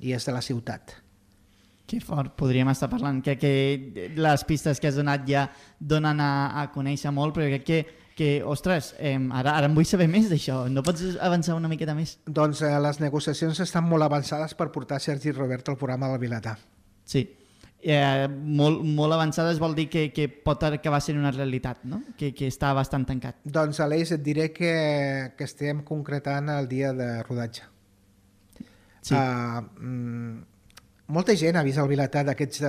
[0.00, 1.00] i és de la ciutat.
[1.84, 3.20] Que fort, podríem estar parlant.
[3.24, 5.48] Crec que les pistes que has donat ja
[5.80, 7.80] donen a, a conèixer molt, però crec que,
[8.14, 10.64] que ostres, eh, ara, ara em vull saber més d'això.
[10.70, 12.16] No pots avançar una miqueta més?
[12.26, 16.56] Doncs eh, les negociacions estan molt avançades per portar Sergi Roberto al programa del Vilatà.
[17.04, 17.26] Sí,
[17.84, 22.00] eh, molt, molt avançades vol dir que, que pot acabar sent una realitat, no?
[22.18, 23.42] que, que està bastant tancat.
[23.44, 24.74] Doncs, Aleix, et diré que,
[25.36, 27.68] que estem concretant el dia de rodatge.
[29.04, 29.12] Sí.
[29.12, 30.36] Uh, mm,
[31.12, 32.62] molta gent ha vist el Vilatà d'aquests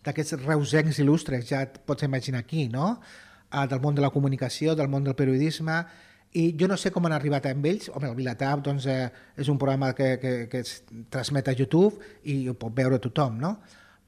[0.00, 2.94] d'aquests reusencs il·lustres, ja et pots imaginar aquí, no?
[3.50, 5.80] Del món de la comunicació, del món del periodisme,
[6.38, 7.88] i jo no sé com han arribat amb ells.
[7.90, 10.76] Home, el Vilatà doncs, eh, és un programa que, que, que es
[11.10, 11.98] transmet a YouTube
[12.30, 13.56] i ho pot veure tothom, no?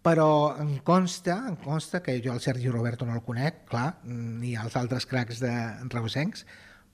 [0.02, 0.28] Però
[0.58, 4.76] em consta, em consta que jo el Sergi Roberto no el conec, clar, ni els
[4.78, 5.52] altres cracs de
[5.90, 6.46] reusencs,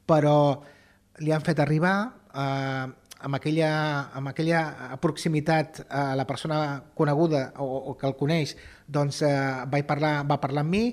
[0.09, 0.63] però
[1.25, 1.95] li han fet arribar
[2.33, 2.89] eh,
[3.29, 3.71] amb aquella,
[4.17, 8.55] amb aquella proximitat a la persona coneguda o, o que el coneix,
[8.87, 9.33] doncs eh,
[9.73, 10.85] vaig parlar, va parlar amb mi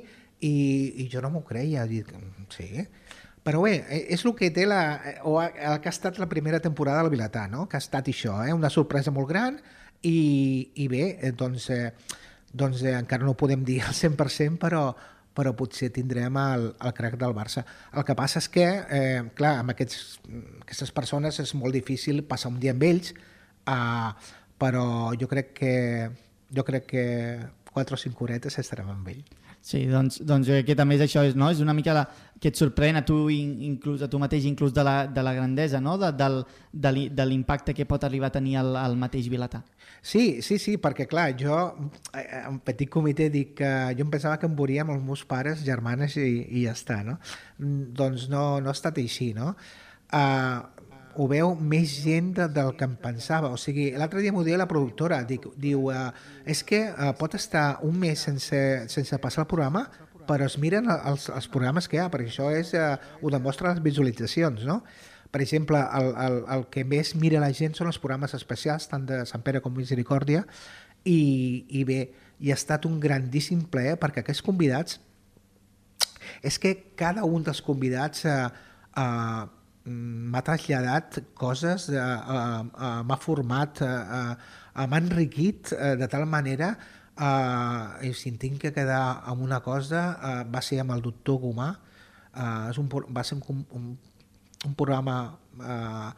[0.41, 1.85] i, i jo no m'ho creia.
[1.89, 2.11] Dic,
[2.53, 2.85] sí,
[3.45, 4.81] però bé, eh, és el que té la,
[5.23, 7.67] o el que ha estat la primera temporada del Vilatà, no?
[7.69, 8.53] que ha estat això, eh?
[8.53, 9.59] una sorpresa molt gran
[10.01, 11.91] i, i bé, eh, doncs, eh,
[12.53, 14.87] doncs eh, encara no podem dir al 100%, però,
[15.37, 17.65] però potser tindrem el, el crack del Barça.
[17.93, 20.19] El que passa és que, eh, clar, amb aquests,
[20.65, 23.13] aquestes persones és molt difícil passar un dia amb ells,
[23.69, 24.87] eh, però
[25.21, 25.75] jo crec que
[26.55, 27.05] jo crec que
[27.73, 29.23] 4 o 5 horetes estarem amb ell.
[29.65, 31.47] Sí, doncs, doncs jo que també és això, no?
[31.49, 32.03] és una mica la,
[32.37, 35.33] que et sorprèn a tu, in, inclús, a tu mateix, inclús de la, de la
[35.33, 35.95] grandesa, no?
[35.97, 39.63] de, del, de, li, de l'impacte que pot arribar a tenir el, el mateix Vilatà.
[40.05, 41.57] Sí, sí, sí, perquè clar, jo
[42.13, 45.25] eh, en petit comitè dic que jo em pensava que em veuria amb els meus
[45.25, 47.17] pares, germanes i, i ja està, no?
[47.57, 49.55] Mm, Doncs no, no ha estat així, no?
[50.13, 50.61] Uh,
[51.15, 53.51] ho veu més gent de, del que em pensava.
[53.53, 56.09] O sigui, l'altre dia m'ho deia la productora, dic, diu, uh,
[56.45, 59.85] és que uh, pot estar un mes sense, sense passar el programa,
[60.25, 63.73] però es miren els, els programes que hi ha, perquè això és, uh, ho demostra
[63.73, 64.81] les visualitzacions, no?
[65.31, 69.03] Per exemple, el, el, el que més mira la gent són els programes especials, tant
[69.09, 70.45] de Sant Pere com Misericòrdia,
[71.05, 71.99] i, i bé,
[72.39, 74.99] i ha estat un grandíssim plaer perquè aquests convidats
[76.45, 78.33] és que cada un dels convidats eh,
[78.97, 79.43] eh,
[79.85, 84.35] m'ha traslladat coses, eh, eh, eh, m'ha format, eh,
[84.75, 86.75] eh, m'ha enriquit eh, de tal manera
[87.17, 91.05] eh, i si em tinc que quedar amb una cosa eh, va ser amb el
[91.05, 91.71] doctor Gomà.
[92.35, 93.97] Eh, és un, va ser un, un,
[94.65, 96.11] un programa eh,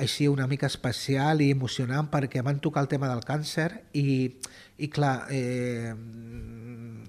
[0.00, 4.36] així una mica especial i emocionant perquè van tocar el tema del càncer i,
[4.78, 6.99] i clar, eh, eh,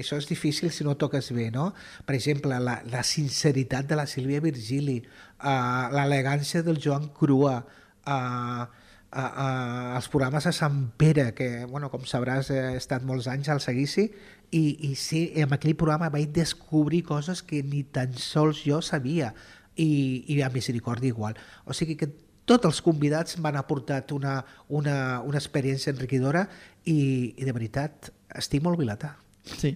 [0.00, 1.72] això és difícil si no toques bé, no?
[2.06, 7.58] Per exemple, la, la sinceritat de la Sílvia Virgili, eh, l'elegància del Joan Crua,
[8.06, 13.28] eh, eh, eh, els programes a Sant Pere, que, bueno, com sabràs, he estat molts
[13.30, 14.10] anys al seguici,
[14.54, 19.32] i, i sí, en aquell programa vaig descobrir coses que ni tan sols jo sabia,
[19.76, 21.34] i, i a Misericòrdia igual.
[21.66, 22.12] O sigui que
[22.44, 26.46] tots els convidats m'han aportat una, una, una experiència enriquidora
[26.84, 29.14] i, i de veritat estic molt vilatà.
[29.44, 29.74] Sí,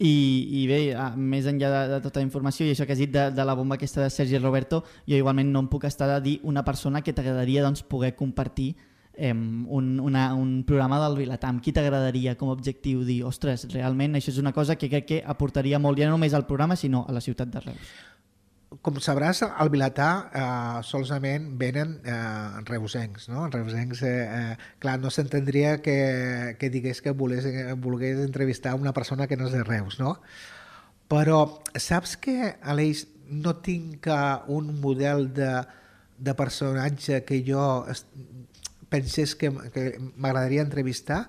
[0.00, 0.12] i,
[0.56, 3.10] i bé, a, més enllà de, de tota la informació i això que has dit
[3.12, 6.20] de, de la bomba aquesta de Sergi Roberto, jo igualment no em puc estar de
[6.24, 8.72] dir una persona que t'agradaria doncs, poder compartir
[9.12, 11.50] eh, un, una, un programa del Vilatà.
[11.52, 15.10] Amb qui t'agradaria com a objectiu dir, ostres, realment això és una cosa que crec
[15.10, 17.92] que aportaria molt, ja no només al programa, sinó a la ciutat de Reus.
[18.70, 23.48] Com sabràs, al Vilatà eh, solament venen eh, reusencs, no?
[23.50, 27.48] Reusencs, eh, eh, clar, no s'entendria que, que digués que volés,
[27.82, 30.14] volgués entrevistar una persona que no és de Reus, no?
[31.10, 31.40] Però
[31.74, 34.22] saps que, Aleix, no tinc eh,
[34.54, 35.50] un model de,
[36.22, 37.66] de personatge que jo
[38.90, 41.24] pensés que, que m'agradaria entrevistar?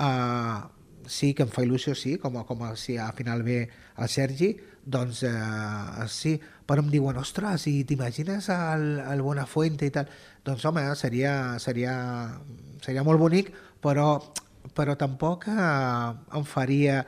[0.00, 0.64] Uh,
[1.10, 3.64] sí que em fa il·lusió, sí, com, com si al final ve
[3.98, 4.52] el Sergi,
[4.86, 10.08] doncs eh, sí, però em diuen, ostres, i t'imagines el, el Buenafuente i tal?
[10.46, 11.94] Doncs home, seria, seria,
[12.84, 13.50] seria molt bonic,
[13.82, 14.12] però,
[14.76, 15.56] però tampoc eh,
[16.38, 17.02] em faria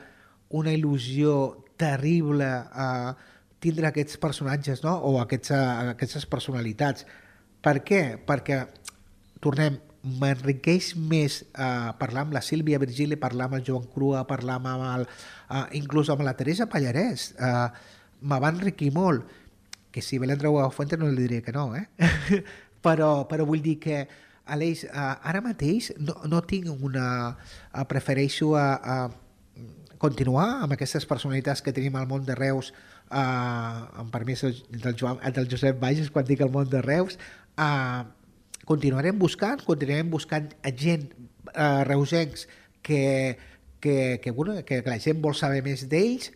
[0.53, 1.37] una il·lusió
[1.79, 3.13] terrible eh,
[3.63, 4.97] tindre aquests personatges no?
[5.07, 7.07] o aquests, eh, aquestes personalitats.
[7.63, 8.03] Per què?
[8.27, 8.59] Perquè,
[9.43, 14.59] tornem, m'enriqueix més eh, parlar amb la Sílvia Virgili, parlar amb el Joan Crua, parlar
[14.59, 15.07] amb el,
[15.47, 17.31] eh, inclús amb la Teresa Pallarès.
[17.39, 17.67] Eh,
[18.23, 19.25] me va enriquir molt.
[19.93, 21.85] Que si ve l'Andreu Fuente no li diré que no, eh?
[22.85, 24.03] però, però vull dir que
[24.43, 27.35] Aleix, eh, ara mateix no, no tinc una...
[27.71, 28.95] Eh, prefereixo a, a
[30.03, 32.73] continuar amb aquestes personalitats que tenim al món de Reus,
[33.07, 33.21] eh,
[34.03, 37.15] amb permís del, Joan, del Josep Bages quan dic el món de Reus,
[37.55, 38.03] eh,
[38.65, 41.09] continuarem buscant, continuarem buscant gent
[41.53, 42.47] eh, reusencs
[42.81, 43.37] que,
[43.79, 46.31] que, que, bueno, que, que la gent vol saber més d'ells.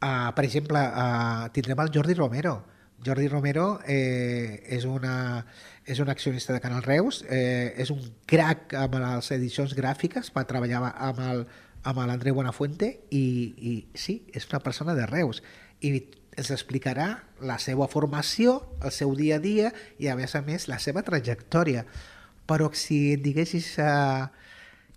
[0.00, 2.58] Eh, per exemple, eh, tindrem el Jordi Romero.
[3.04, 5.46] Jordi Romero eh, és, una,
[5.88, 10.44] és un accionista de Canal Reus, eh, és un crac amb les edicions gràfiques, va
[10.48, 11.46] treballar amb el,
[11.88, 13.24] amb l'Andreu Buenafuente i,
[13.56, 15.40] i sí, és una persona de Reus
[15.80, 15.94] i
[16.40, 17.10] ens explicarà
[17.46, 21.02] la seva formació, el seu dia a dia i a més a més la seva
[21.06, 21.84] trajectòria
[22.50, 24.26] però si em diguessis uh,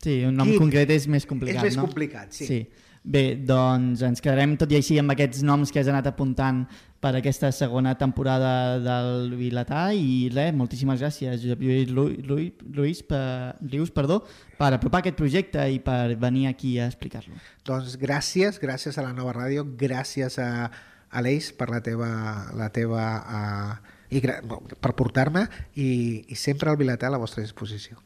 [0.04, 1.86] Sí, un nom Qui- concret és més complicat, és més no?
[1.86, 2.48] complicat, sí.
[2.50, 2.58] sí.
[3.04, 6.62] Bé, doncs ens quedarem tot i així amb aquests noms que has anat apuntant
[7.04, 12.40] per aquesta segona temporada del Vilatà i res, moltíssimes gràcies Josep Lluís Lu- Lu-
[12.78, 14.22] Lluís, per, Rius perdó,
[14.60, 17.36] per apropar aquest projecte i per venir aquí a explicar-lo.
[17.68, 20.72] doncs gràcies, gràcies a la nova ràdio gràcies a
[21.13, 22.09] Aleix per la teva,
[22.57, 25.91] la teva uh, i per portar-me i,
[26.30, 28.01] i sempre el Vilatà a la vostra disposició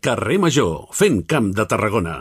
[0.00, 2.14] Carrer Major, fent camp de Tarragona.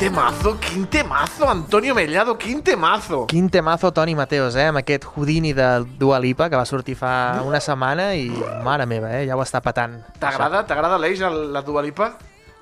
[0.00, 3.26] Temazo, quin temazo, Antonio Mellado, quin temazo.
[3.26, 4.70] Quin temazo Toni Mateos, eh?
[4.72, 8.30] Amb aquest Houdini de Dua Lipa, que va sortir fa una setmana i,
[8.64, 9.26] mare meva, eh?
[9.28, 9.98] Ja ho està patant.
[10.16, 12.14] T'agrada, t'agrada l'Eix, la Dua Lipa?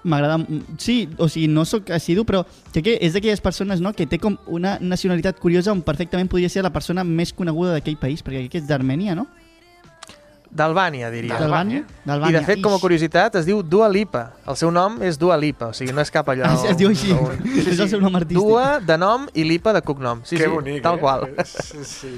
[0.02, 0.40] M'agrada...
[0.82, 4.18] Sí, o sigui, no sóc assidu, però crec que és d'aquelles persones no, que té
[4.18, 8.48] com una nacionalitat curiosa on perfectament podria ser la persona més coneguda d'aquell país, perquè
[8.48, 9.28] crec que és d'Armènia, no?
[10.50, 11.36] D'Albània, diria.
[11.38, 11.82] D'Albània?
[12.28, 14.22] I de fet, com a curiositat, es diu Dua Lipa.
[14.48, 16.46] El seu nom és Dua Lipa, o sigui, no és cap allò...
[16.48, 17.12] Ah, sí, es diu així.
[17.12, 18.40] on- és el seu nom artístic.
[18.40, 20.22] Dua de nom i Lipa de cognom.
[20.24, 21.02] Sí, que sí, bonic, tal eh?
[21.04, 21.26] qual.
[21.44, 22.12] Sí, sí.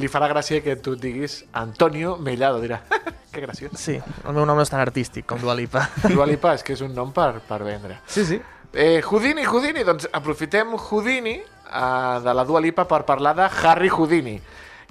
[0.00, 2.80] Li farà gràcia que tu diguis Antonio Mellado, dirà.
[3.34, 3.72] que graciós.
[3.76, 5.84] Sí, el meu nom no és tan artístic com Dua Lipa.
[6.08, 8.00] Dua Lipa és que és un nom per, per vendre.
[8.06, 8.40] Sí, sí.
[8.72, 13.90] Eh, Houdini, Houdini, doncs aprofitem Houdini eh, de la Dua Lipa per parlar de Harry
[13.92, 14.38] Houdini,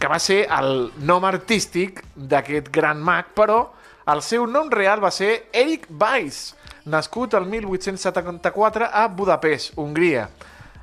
[0.04, 3.70] que va ser el nom artístic d'aquest gran mag, però
[4.12, 6.58] el seu nom real va ser Eric Weiss,
[6.91, 10.26] nascut el 1874 a Budapest, Hongria.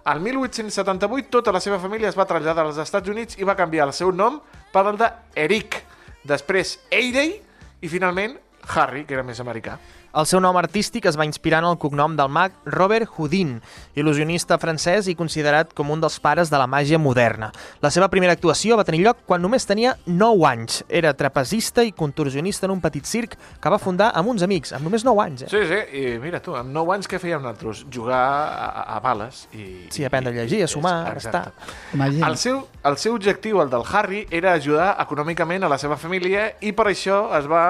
[0.08, 3.90] Al 1878 tota la seva família es va traslladar als Estats Units i va canviar
[3.90, 4.40] el seu nom
[4.72, 5.12] per el de
[5.44, 5.82] Eric,
[6.24, 7.36] després Eirey
[7.84, 8.38] i finalment
[8.72, 9.76] Harry, que era més americà.
[10.10, 13.52] El seu nom artístic es va inspirar en el cognom del mag Robert Houdin,
[13.94, 17.52] il·lusionista francès i considerat com un dels pares de la màgia moderna.
[17.78, 20.80] La seva primera actuació va tenir lloc quan només tenia 9 anys.
[20.88, 24.88] Era trapezista i contorsionista en un petit circ que va fundar amb uns amics, amb
[24.88, 25.44] només 9 anys.
[25.46, 25.52] Eh?
[25.52, 27.84] Sí, sí, i mira tu, amb 9 anys què fèiem nosaltres?
[27.94, 29.68] Jugar a, a, bales i...
[29.94, 31.44] Sí, aprendre a llegir, a sumar, a restar.
[31.94, 32.26] Imagina.
[32.26, 36.50] El seu, el seu objectiu, el del Harry, era ajudar econòmicament a la seva família
[36.66, 37.64] i per això es va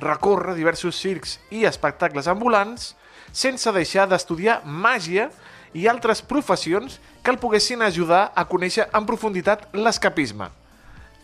[0.00, 2.92] recórrer diversos circs i espectacles ambulants
[3.32, 5.30] sense deixar d'estudiar màgia
[5.72, 10.50] i altres professions que el poguessin ajudar a conèixer en profunditat l'escapisme.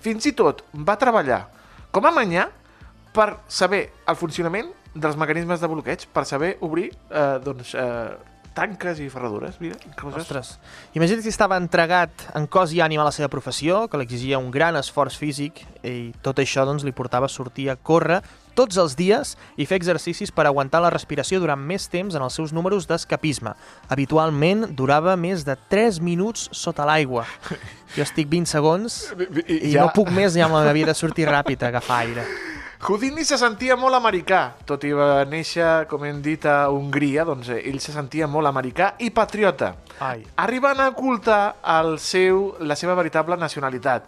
[0.01, 1.45] Fins i tot va treballar
[1.93, 2.49] com a manyà
[3.15, 8.17] per saber el funcionament dels mecanismes de bloqueig, per saber obrir eh, doncs, eh,
[8.59, 10.25] tanques i ferradures, mira, coses...
[10.25, 10.53] Ostres,
[10.97, 14.51] imagina't si estava entregat en cos i ànima a la seva professió, que l'exigia un
[14.55, 18.21] gran esforç físic, i tot això doncs, li portava a sortir a córrer
[18.59, 22.35] tots els dies i fer exercicis per aguantar la respiració durant més temps en els
[22.35, 23.55] seus números d'escapisme.
[23.89, 27.25] Habitualment durava més de 3 minuts sota l'aigua.
[27.95, 28.99] Jo estic 20 segons
[29.47, 32.25] I- ja- no puc més, ja amb la vida de sortir ràpid a agafar aire.
[32.87, 37.49] Houdini se sentia molt americà, tot i va néixer, com hem dit, a Hongria, doncs
[37.51, 40.23] eh, ell se sentia molt americà i patriota, Ai.
[40.37, 44.07] arribant a ocultar el seu, la seva veritable nacionalitat.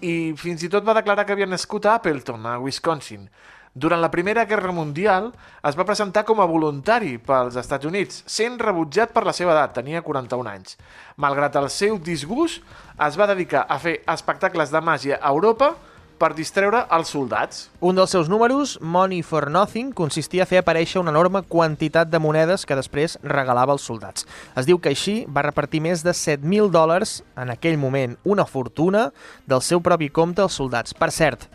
[0.00, 3.28] I fins i tot va declarar que havia nascut a Appleton, a Wisconsin.
[3.76, 5.26] Durant la Primera Guerra Mundial
[5.68, 9.74] es va presentar com a voluntari pels Estats Units, sent rebutjat per la seva edat,
[9.76, 10.78] tenia 41 anys.
[11.20, 12.62] Malgrat el seu disgust,
[13.04, 15.74] es va dedicar a fer espectacles de màgia a Europa
[16.16, 17.66] per distreure els soldats.
[17.84, 22.20] Un dels seus números, Money for Nothing, consistia a fer aparèixer una enorme quantitat de
[22.22, 24.24] monedes que després regalava als soldats.
[24.56, 29.10] Es diu que així va repartir més de 7.000 dòlars, en aquell moment una fortuna,
[29.44, 30.96] del seu propi compte als soldats.
[30.96, 31.50] Per cert,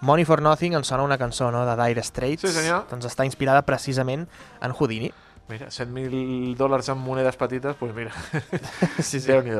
[0.00, 2.86] Money for Nothing ens sona una cançó no, de Dire Straits, Sí, senyor.
[2.90, 4.26] doncs està inspirada precisament
[4.60, 5.12] en Houdini.
[5.48, 8.12] Mira, 100.000 dòlars en monedes petites, doncs mira,
[8.98, 9.26] sí, sí.
[9.28, 9.52] déu nhi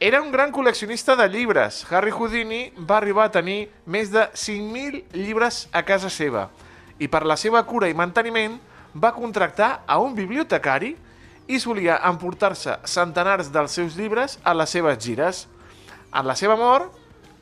[0.00, 1.84] Era un gran col·leccionista de llibres.
[1.92, 6.48] Harry Houdini va arribar a tenir més de 5.000 llibres a casa seva
[6.98, 8.56] i per la seva cura i manteniment
[8.96, 10.94] va contractar a un bibliotecari
[11.52, 15.46] i solia emportar-se centenars dels seus llibres a les seves gires.
[16.16, 16.95] En la seva mort,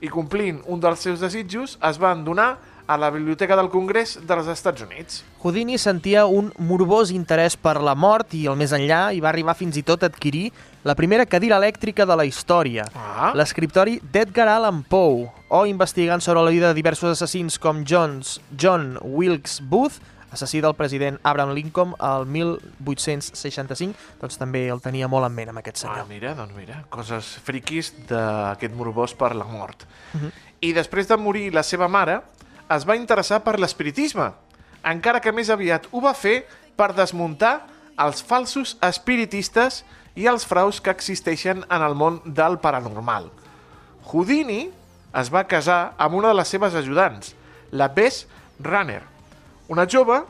[0.04, 4.48] i complint un dels seus desitjos, es van donar a la Biblioteca del Congrés dels
[4.52, 5.22] Estats Units.
[5.40, 9.54] Houdini sentia un morbós interès per la mort i el més enllà i va arribar
[9.56, 10.50] fins i tot a adquirir
[10.84, 13.32] la primera cadira elèctrica de la història, Ah.
[13.34, 18.98] l'escriptori d'Edgar Allan Poe, o investigant sobre la vida de diversos assassins com Jones, John
[19.00, 19.96] Wilkes Booth,
[20.34, 25.60] assassí del president Abraham Lincoln al 1865, doncs també el tenia molt en ment amb
[25.62, 26.08] aquest Ah, senyor.
[26.10, 29.86] mira, doncs mira, coses friquis d'aquest morbós per la mort.
[30.60, 32.20] I després de morir la seva mare,
[32.70, 34.30] es va interessar per l'espiritisme,
[34.84, 37.66] encara que més aviat ho va fer per desmuntar
[37.98, 39.84] els falsos espiritistes
[40.16, 43.30] i els fraus que existeixen en el món del paranormal.
[44.12, 44.70] Houdini
[45.14, 47.34] es va casar amb una de les seves ajudants,
[47.70, 48.26] la Bess
[48.60, 49.02] Runner,
[49.68, 50.20] una jove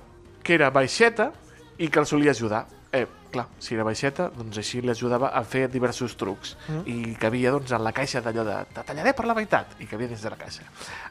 [0.44, 1.30] que era baixeta
[1.78, 2.66] i que el solia ajudar.
[2.94, 6.84] Eh, clar, si era baixeta, doncs així l'ajudava a fer diversos trucs mm.
[6.86, 9.88] i que havia doncs, en la caixa d'allò de te tallaré per la meitat i
[9.90, 10.62] que havia dins de la caixa.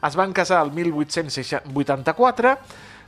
[0.08, 2.54] Es van casar el 1884,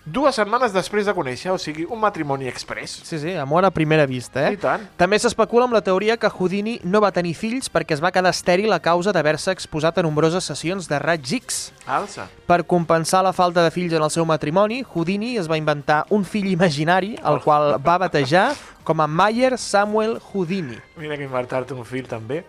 [0.07, 3.01] dues setmanes després de conèixer, o sigui, un matrimoni express.
[3.05, 4.55] Sí, sí, amor a primera vista, eh?
[4.55, 4.85] I tant.
[4.97, 8.31] També s'especula amb la teoria que Houdini no va tenir fills perquè es va quedar
[8.31, 11.73] estèril a causa d'haver-se exposat a nombroses sessions de raig X.
[11.91, 12.29] Alça.
[12.47, 16.25] Per compensar la falta de fills en el seu matrimoni, Houdini es va inventar un
[16.25, 18.53] fill imaginari, el qual va batejar
[18.87, 20.79] com a Mayer Samuel Houdini.
[20.97, 22.45] Mira que inventar-te un fill, també.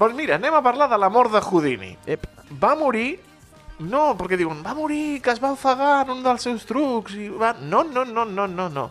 [0.00, 1.92] doncs mira, anem a parlar de la mort de Houdini.
[2.06, 2.24] Ep.
[2.56, 3.20] Va morir...
[3.84, 7.16] No, perquè diuen, va morir, que es va ofegar en un dels seus trucs.
[7.18, 7.54] I va...
[7.60, 8.88] No, no, no, no, no, no.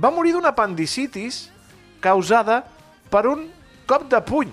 [0.00, 1.44] Va morir d'una apendicitis
[2.02, 2.62] causada
[3.10, 3.46] per un
[3.86, 4.52] cop de puny.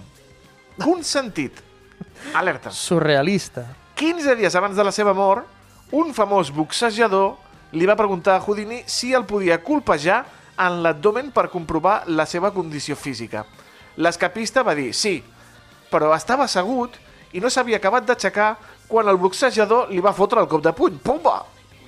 [0.81, 1.61] Consentit.
[2.39, 2.71] Alerta.
[2.71, 3.65] Surrealista.
[3.97, 5.45] 15 dies abans de la seva mort,
[5.91, 7.35] un famós boxejador
[7.75, 10.23] li va preguntar a Houdini si el podia colpejar
[10.61, 13.45] en l'abdomen per comprovar la seva condició física.
[13.97, 15.19] L'escapista va dir sí,
[15.91, 16.95] però estava assegut
[17.35, 18.55] i no s'havia acabat d'aixecar
[18.91, 21.39] quan el boxejador li va fotre el cop de puny, pumba,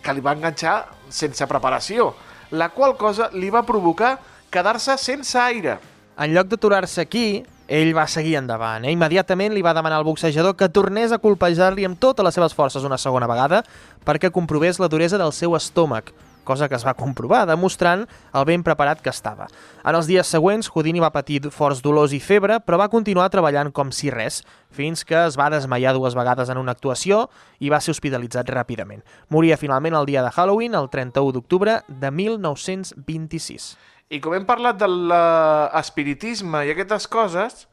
[0.03, 0.77] que li va enganxar
[1.11, 2.13] sense preparació,
[2.55, 4.15] la qual cosa li va provocar
[4.53, 5.79] quedar-se sense aire.
[6.15, 8.85] En lloc d'aturar-se aquí, ell va seguir endavant.
[8.85, 8.93] Eh?
[8.93, 12.85] Immediatament li va demanar al boxejador que tornés a colpejar-li amb totes les seves forces
[12.87, 13.63] una segona vegada
[14.05, 16.13] perquè comprovés la duresa del seu estómac,
[16.43, 19.47] cosa que es va comprovar, demostrant el ben preparat que estava.
[19.83, 23.71] En els dies següents, Houdini va patir forts dolors i febre, però va continuar treballant
[23.71, 24.41] com si res,
[24.73, 27.27] fins que es va desmaiar dues vegades en una actuació
[27.59, 29.03] i va ser hospitalitzat ràpidament.
[29.29, 33.73] Moria finalment el dia de Halloween, el 31 d'octubre de 1926.
[34.13, 37.67] I com hem parlat de l'espiritisme i aquestes coses,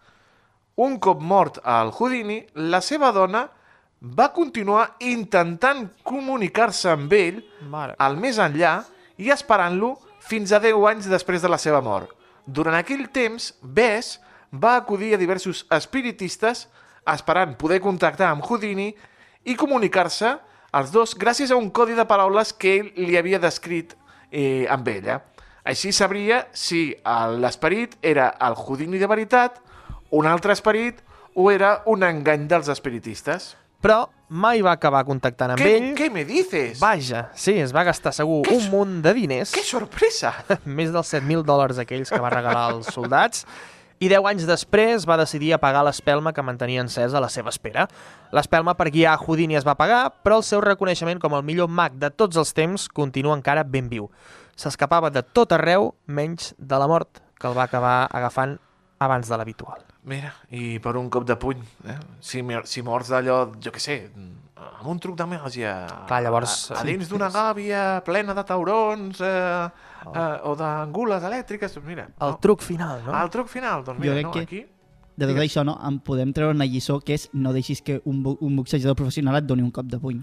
[0.80, 3.48] un cop mort al Houdini, la seva dona
[4.01, 7.94] va continuar intentant comunicar-se amb ell Mare.
[7.98, 8.80] al més enllà
[9.20, 12.09] i esperant-lo fins a 10 anys després de la seva mort.
[12.46, 14.18] Durant aquell temps, Bess
[14.51, 16.68] va acudir a diversos espiritistes
[17.07, 18.94] esperant poder contactar amb Houdini
[19.44, 20.36] i comunicar-se
[20.72, 23.96] els dos gràcies a un codi de paraules que ell li havia descrit
[24.30, 25.20] eh, amb ella.
[25.64, 26.94] Així sabria si
[27.36, 29.61] l'esperit era el Houdini de veritat,
[30.11, 31.03] un altre esperit
[31.34, 33.57] o era un engany dels espiritistes.
[33.80, 35.90] Però mai va acabar contactant amb Què, ell.
[35.98, 36.78] què me dices?
[36.82, 40.34] Vaja, sí, es va gastar segur Que un munt de diners, Que sorpresa!
[40.64, 43.46] més dels 7.000 dòlars aquells que va regalar als soldats,
[44.00, 47.84] i 10 anys després va decidir apagar l'espelma que mantenia encesa a la seva espera.
[48.32, 51.98] L'espelma per guiar Houdini es va apagar, però el seu reconeixement com el millor mag
[52.00, 54.08] de tots els temps continua encara ben viu.
[54.56, 58.56] S'escapava de tot arreu, menys de la mort, que el va acabar agafant
[59.00, 59.89] abans de l'habitual.
[60.05, 61.98] Mira, i per un cop de puny, eh?
[62.24, 63.96] si, si mors d'allò, jo què sé,
[64.57, 65.74] amb un truc de màgia,
[66.09, 69.68] Clar, llavors- a, a dins d'una gàbia plena de taurons eh,
[70.09, 72.38] eh, o d'angules elèctriques, doncs mira, El no?
[72.40, 73.12] truc final, no?
[73.20, 74.62] el truc final, doncs Jo mira, crec no, que- aquí...
[75.20, 75.51] De tot Digues.
[75.51, 78.96] això, no, en podem treure una lliçó que és no deixis que un, un boxejador
[78.96, 80.22] professional et doni un cop de puny.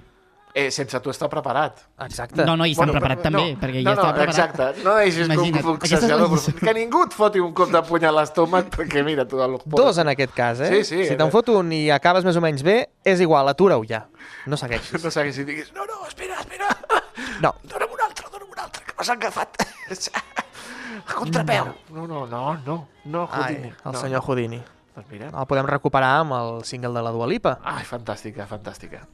[0.58, 1.84] Eh, sense tu estar preparat.
[2.02, 2.42] Exacte.
[2.42, 4.32] No, no, i estan preparat també, perquè ja no, està no, preparat.
[4.32, 6.32] exacte, no deixis que un boxejador...
[6.34, 9.38] és Que ningú et foti un cop de puny a l'estómac, perquè mira, tu...
[9.46, 9.60] El...
[9.70, 10.72] Dos en aquest cas, eh?
[10.72, 13.86] Sí, sí, Si te'n fot un i acabes més o menys bé, és igual, atura-ho
[13.86, 14.08] ja.
[14.50, 14.98] No segueixis.
[15.06, 16.72] No sé si diguis, no, no, espera, espera,
[17.46, 19.62] No, dona'm un altre, dona'm un altre, que m'has agafat.
[21.08, 21.70] A contrapeu.
[21.94, 23.70] No, no, no, no, no, Houdini.
[23.70, 24.64] Ai, el no, senyor Houdini.
[24.98, 25.30] Doncs mira.
[25.30, 27.60] El podem recuperar amb el single de la Dua Lipa.
[27.62, 29.06] Ai, fantàstica, fantàstica.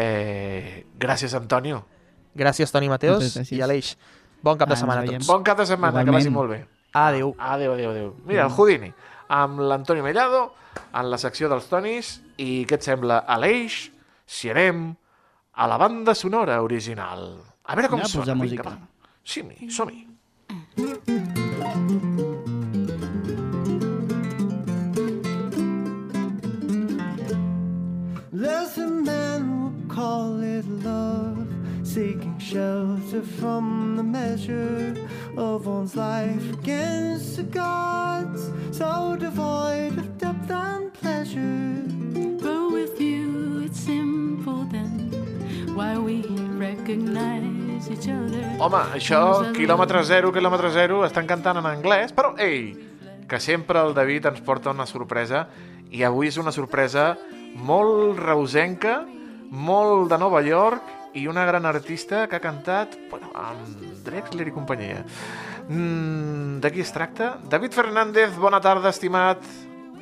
[0.00, 1.80] Eh, gràcies, Antonio.
[2.38, 3.50] Gràcies, Toni Mateos gràcies.
[3.56, 3.96] i Aleix.
[4.42, 5.26] Bon cap de Ah, setmana a tots.
[5.26, 6.14] Bon cap de setmana, que Igualment.
[6.14, 6.66] vagi molt bé.
[6.92, 7.34] Adéu.
[7.38, 8.14] Adéu, adéu, adéu.
[8.24, 8.92] Mira, el Houdini,
[9.28, 10.54] amb l'Antonio Mellado,
[10.94, 13.90] en la secció dels Tonis, i què et sembla, Aleix,
[14.24, 14.94] si anem
[15.54, 17.40] a la banda sonora original.
[17.64, 18.22] A veure com a sona.
[18.22, 18.62] posar Vinga, música.
[18.70, 18.78] va.
[19.24, 20.06] Sí, som-hi.
[28.32, 28.87] There's a man who
[29.98, 31.44] call it love,
[31.82, 34.94] seeking shelter from the measure
[35.36, 41.82] of one's life against the gods, so devoid of depth and pleasure.
[42.38, 45.10] But with you, it's simple then.
[45.74, 46.22] Why we
[46.54, 48.46] recognize each other.
[48.62, 52.70] Home, això, quilòmetre zero, quilòmetre zero, estan cantant en anglès, però, ei,
[53.26, 55.48] que sempre el David ens porta una sorpresa,
[55.90, 57.16] i avui és una sorpresa
[57.58, 59.00] molt reusenca,
[59.50, 64.54] molt de Nova York, i una gran artista que ha cantat bueno, amb Drexler i
[64.54, 65.04] companyia.
[65.68, 67.36] Mm, de qui es tracta?
[67.48, 69.42] David Fernández, bona tarda, estimat.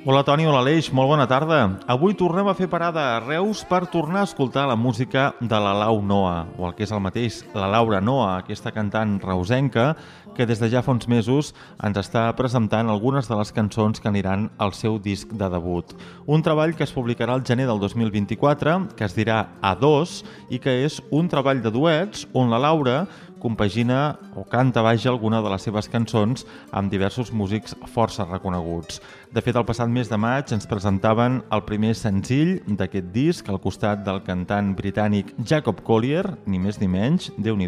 [0.06, 1.56] Hola Toni, hola Aleix, molt bona tarda.
[1.90, 5.72] Avui tornem a fer parada a Reus per tornar a escoltar la música de la
[5.74, 9.96] Lau Noa, o el que és el mateix, la Laura Noa, aquesta cantant reusenca
[10.36, 14.06] que des de ja fa uns mesos ens està presentant algunes de les cançons que
[14.06, 15.96] aniran al seu disc de debut.
[16.30, 20.20] Un treball que es publicarà al gener del 2024, que es dirà A2
[20.54, 23.08] i que és un treball de duets on la Laura
[23.40, 29.00] compagina o canta vaja alguna de les seves cançons amb diversos músics força reconeguts.
[29.34, 33.58] De fet, el passat mes de maig ens presentaven el primer senzill d'aquest disc al
[33.60, 37.66] costat del cantant britànic Jacob Collier, ni més ni menys, déu nhi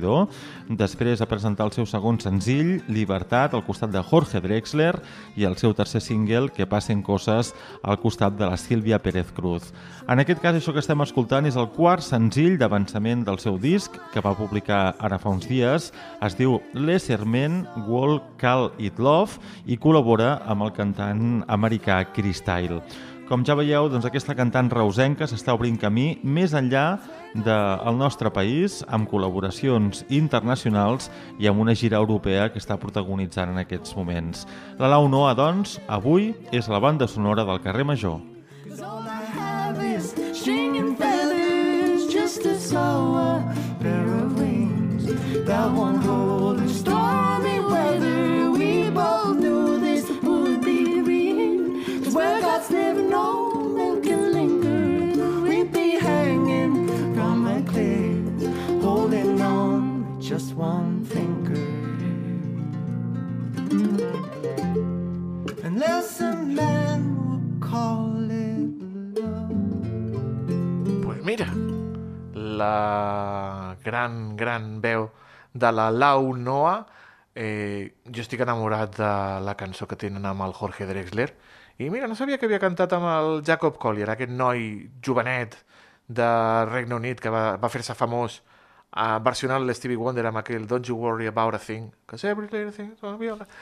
[0.69, 4.95] Després a presentar el seu segon senzill, Libertat, al costat de Jorge Drexler
[5.37, 9.73] i el seu tercer single, Que passen coses, al costat de la Sílvia Pérez Cruz.
[10.09, 13.99] En aquest cas, això que estem escoltant és el quart senzill d'avançament del seu disc,
[14.13, 15.93] que va publicar ara fa uns dies.
[16.23, 22.83] Es diu Lesserment Wall Call It Love i col·labora amb el cantant americà Chris Tyle.
[23.29, 26.85] Com ja veieu, doncs aquesta cantant reusenca s'està obrint camí més enllà
[27.35, 33.61] del nostre país, amb col·laboracions internacionals i amb una gira europea que està protagonitzant en
[33.61, 34.47] aquests moments.
[34.81, 38.17] La Lau Noa, doncs, avui és la banda sonora del carrer Major.
[40.33, 42.47] Stringing feathers just
[52.59, 55.43] God's never known them can linger.
[55.47, 61.55] We'd be hanging from a cliff, holding on with just one finger.
[65.63, 68.75] Unless a man would call it
[71.05, 71.55] Pues mira,
[72.35, 75.13] la gran, gran veu
[75.55, 76.87] de la Lau Noa.
[77.37, 79.13] Eh, jo estic enamorat de
[79.47, 81.37] la cançó que tenen amb el Jorge Drexler.
[81.79, 85.53] I mira, no sabia que havia cantat amb el Jacob Collier, aquest noi jovenet
[86.09, 86.27] de
[86.67, 88.41] Regne Unit que va, va fer-se famós
[88.99, 92.73] a versionar l'Stevie Wonder amb aquell Don't you worry about a thing, cause every little
[92.73, 93.53] thing is gonna be alright.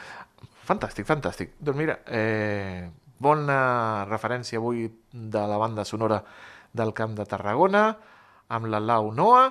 [0.64, 1.52] Fantàstic, fantàstic.
[1.60, 2.88] Doncs mira, eh,
[3.18, 6.22] bona referència avui de la banda sonora
[6.72, 7.84] del Camp de Tarragona,
[8.48, 9.50] amb la Lau Noa,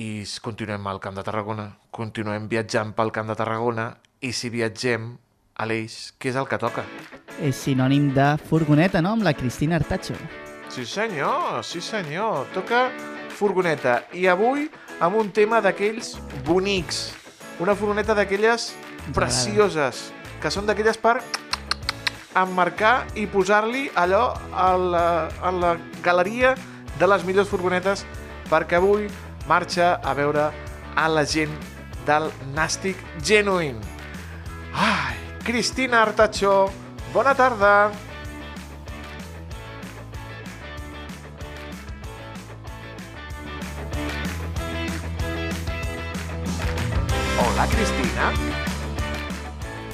[0.00, 3.90] i continuem al Camp de Tarragona, continuem viatjant pel Camp de Tarragona,
[4.24, 5.18] i si viatgem,
[5.56, 6.88] Aleix, què és el que toca?
[7.44, 10.16] És sinònim de furgoneta, no?, amb la Cristina Artacho.
[10.72, 12.88] Sí senyor, sí senyor, toca
[13.36, 14.70] furgoneta, i avui
[15.04, 16.14] amb un tema d'aquells
[16.46, 17.10] bonics,
[17.60, 18.70] una furgoneta d'aquelles
[19.14, 20.08] precioses,
[20.40, 21.18] que són d'aquelles per
[22.36, 25.06] emmarcar i posar-li allò a la,
[25.40, 26.54] a la galeria
[27.00, 28.04] de les millors furgonetes
[28.50, 29.08] perquè avui
[29.48, 30.50] marxa a veure
[30.96, 31.52] a la gent
[32.06, 33.80] del Nàstic Genuine.
[34.72, 36.68] Ai, Cristina Artacho,
[37.16, 37.90] bona tarda.
[47.40, 48.32] Hola, Cristina.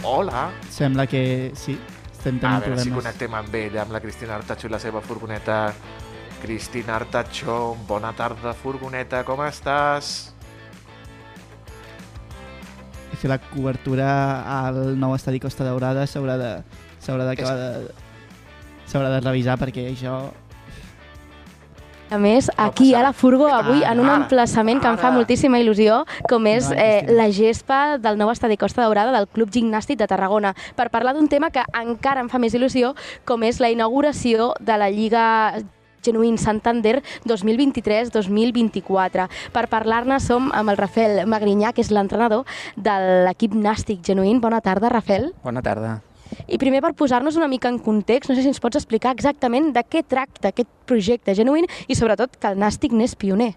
[0.03, 0.51] Hola.
[0.69, 1.79] Sembla que sí,
[2.11, 5.01] estem A tenint veure si connectem amb ella, amb la Cristina Artacho i la seva
[5.01, 5.63] furgoneta.
[6.43, 10.33] Cristina Artacho, bona tarda, furgoneta, com estàs?
[13.15, 14.09] Fer la cobertura
[14.43, 16.57] al nou estadi Costa Daurada s'haurà de
[17.03, 17.69] s'haurà d'acabar de
[18.87, 20.15] s'haurà de revisar perquè això
[22.13, 25.57] A més, aquí a la Furgo, avui, en un Ara, emplaçament que em fa moltíssima
[25.63, 29.97] il·lusió, com és No, eh, la gespa del nou estadi Costa Daurada del Club Gimnàstic
[29.97, 32.93] de Tarragona, per parlar d'un tema que encara em fa més il·lusió,
[33.25, 35.57] com és la inauguració de la Lliga
[36.05, 39.31] Genuïn Santander 2023-2024.
[39.57, 42.45] Per parlar-ne som amb el Rafael Magrinyà, que és l'entrenador
[42.77, 44.37] de l'equip Nàstic Genuïn.
[44.45, 45.33] Bona tarda, Rafael.
[45.43, 46.03] Bona tarda.
[46.49, 49.73] I primer, per posar-nos una mica en context, no sé si ens pots explicar exactament
[49.75, 53.53] de què tracta aquest projecte Genuïn i sobretot que el Nàstic n'és pioner.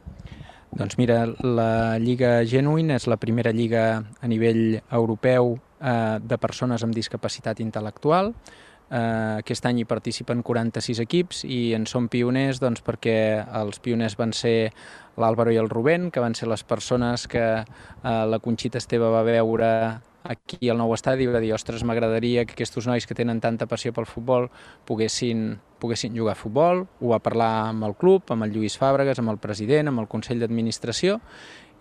[0.76, 3.86] Doncs mira, la Lliga Genuine és la primera lliga
[4.19, 8.34] a nivell europeu eh, de persones amb discapacitat intel·lectual.
[8.86, 13.15] Eh, aquest any hi participen 46 equips i en som pioners doncs, perquè
[13.61, 14.73] els pioners van ser
[15.15, 17.65] l'Àlvaro i el Rubén, que van ser les persones que eh,
[18.03, 19.71] la Conxita Esteve va veure
[20.26, 23.67] aquí al nou estadi i va dir, ostres, m'agradaria que aquests nois que tenen tanta
[23.69, 24.49] passió pel futbol
[24.89, 26.86] poguessin, poguessin jugar a futbol.
[27.01, 30.09] Ho va parlar amb el club, amb el Lluís Fàbregas, amb el president, amb el
[30.11, 31.19] Consell d'Administració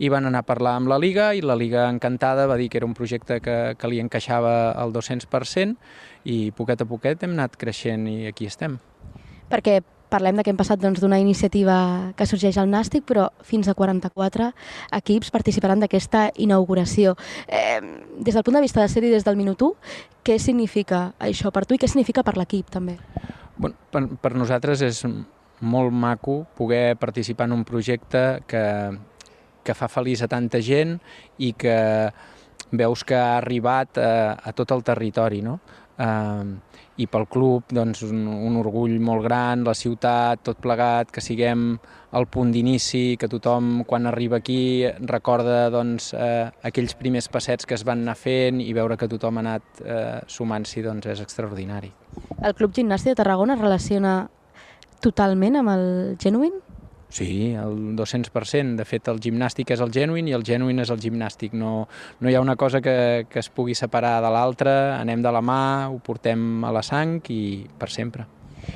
[0.03, 2.81] i van anar a parlar amb la Liga i la Liga encantada va dir que
[2.81, 5.77] era un projecte que, que li encaixava al 200%
[6.25, 8.81] i poquet a poquet hem anat creixent i aquí estem.
[9.51, 9.79] Perquè
[10.15, 11.77] parlem de que hem passat doncs, d'una iniciativa
[12.15, 14.51] que sorgeix al Nàstic, però fins a 44
[15.01, 17.17] equips participaran d'aquesta inauguració.
[17.49, 17.81] Eh,
[18.19, 19.73] des del punt de vista de ser-hi des del minut 1,
[20.25, 22.99] què significa això per tu i què significa per l'equip també?
[23.57, 25.03] Bueno, per, per nosaltres és
[25.65, 28.65] molt maco poder participar en un projecte que,
[29.65, 30.99] que fa feliç a tanta gent
[31.39, 31.77] i que
[32.75, 35.59] veus que ha arribat a, a tot el territori, no?
[35.95, 36.59] Uh,
[36.97, 41.73] I pel club, doncs, un, un orgull molt gran, la ciutat, tot plegat, que siguem
[42.15, 47.75] al punt d'inici, que tothom, quan arriba aquí, recorda doncs, eh, aquells primers passets que
[47.75, 51.91] es van anar fent i veure que tothom ha anat eh, sumant-s'hi, doncs és extraordinari.
[52.39, 54.15] El Club Gimnàstic de Tarragona es relaciona
[55.03, 55.85] totalment amb el
[56.23, 56.63] Genuine?
[57.15, 58.75] Sí, el 200%.
[58.75, 61.53] De fet, el gimnàstic és el genuïn i el genuïn és el gimnàstic.
[61.55, 61.85] No,
[62.19, 64.73] no hi ha una cosa que, que es pugui separar de l'altra.
[64.97, 65.61] Anem de la mà,
[65.95, 68.27] ho portem a la sang i per sempre.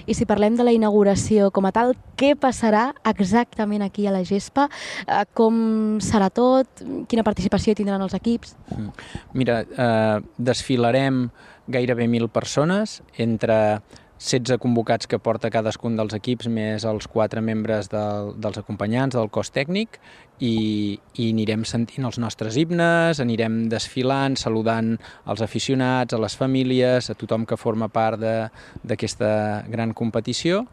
[0.07, 4.23] I si parlem de la inauguració com a tal, què passarà exactament aquí a la
[4.23, 4.69] Gespa?
[5.03, 6.87] Eh, Com serà tot?
[7.11, 8.55] Quina participació tindran els equips?
[8.71, 8.93] Mm.
[9.35, 11.25] Mira, eh, desfilarem
[11.67, 13.81] gairebé 1.000 persones entre
[14.19, 19.31] 16 convocats que porta cadascun dels equips, més els quatre membres del, dels acompanyants del
[19.31, 20.01] cos tècnic,
[20.43, 24.97] i, i anirem sentint els nostres himnes, anirem desfilant, saludant
[25.27, 28.49] els aficionats, a les famílies, a tothom que forma part de-
[28.83, 30.65] d'aquesta gran competició,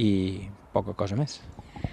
[0.00, 1.40] i poca cosa més.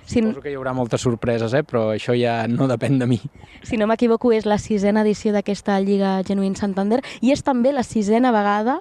[0.08, 1.64] Si, Suposo que hi haurà moltes sorpreses, eh?
[1.68, 3.20] però això ja no depèn de mi.
[3.68, 7.84] si no m'equivoco, és la sisena edició d'aquesta Lliga Genuïn Santander i és també la
[7.84, 8.80] sisena vegada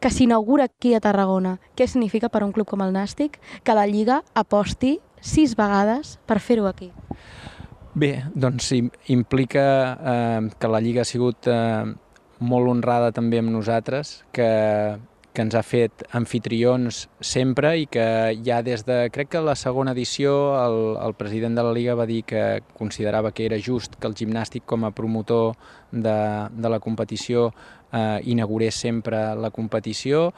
[0.00, 1.58] que s'inaugura aquí a Tarragona.
[1.76, 6.18] Què significa per a un club com el Nàstic que la Lliga aposti sis vegades
[6.26, 6.90] per fer-ho aquí?
[7.92, 9.64] Bé, doncs im- implica
[10.00, 11.84] eh, que la Lliga ha sigut eh,
[12.40, 14.46] molt honrada també amb nosaltres, que,
[15.34, 18.06] que ens ha fet anfitrions sempre i que
[18.46, 20.32] ja des de, crec que la segona edició,
[20.62, 24.14] el, el president de la Lliga va dir que considerava que era just que el
[24.16, 25.52] gimnàstic com a promotor
[25.92, 26.16] de,
[26.56, 27.50] de la competició
[27.92, 30.30] eh, inaugurés sempre la competició.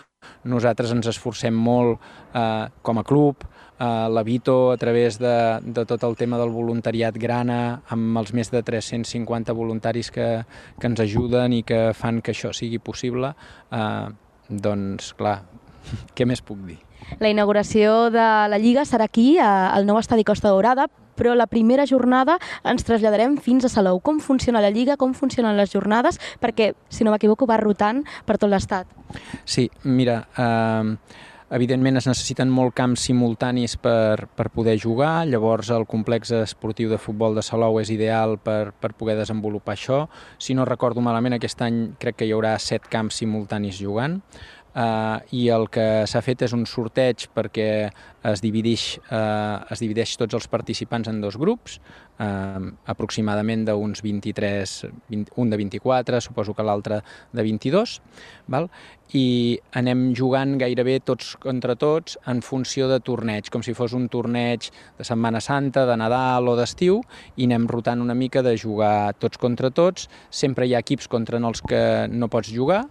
[0.46, 1.98] Nosaltres ens esforcem molt
[2.34, 3.42] eh, com a club,
[3.78, 8.32] eh, la Vito a través de, de tot el tema del voluntariat grana, amb els
[8.32, 10.28] més de 350 voluntaris que,
[10.78, 13.34] que ens ajuden i que fan que això sigui possible,
[13.72, 14.07] eh,
[14.48, 15.40] doncs clar,
[16.16, 16.78] què més puc dir?
[17.18, 20.86] La inauguració de la Lliga serà aquí, a- al nou estadi Costa Daurada,
[21.23, 24.03] però la primera jornada ens traslladarem fins a Salou.
[24.03, 28.41] Com funciona la Lliga, com funcionen les jornades, perquè, si no m'equivoco, va rotant per
[28.43, 28.91] tot l'estat.
[29.47, 31.20] Sí, mira, eh,
[31.53, 36.99] evidentment es necessiten molt camps simultanis per, per poder jugar, llavors el complex esportiu de
[36.99, 40.07] futbol de Salou és ideal per, per poder desenvolupar això.
[40.43, 44.18] Si no recordo malament, aquest any crec que hi haurà set camps simultanis jugant.
[44.73, 47.66] Uh, i el que s'ha fet és un sorteig perquè
[48.25, 51.75] es divideix, uh, es divideix tots els participants en dos grups,
[52.16, 54.73] uh, aproximadament d'uns 23,
[55.12, 57.03] 20, un de 24, suposo que l'altre
[57.37, 57.99] de 22,
[58.49, 58.70] val?
[59.12, 64.09] i anem jugant gairebé tots contra tots en funció de torneig, com si fos un
[64.09, 67.03] torneig de Setmana Santa, de Nadal o d'estiu,
[67.37, 70.09] i anem rotant una mica de jugar tots contra tots.
[70.31, 72.87] Sempre hi ha equips contra els que no pots jugar,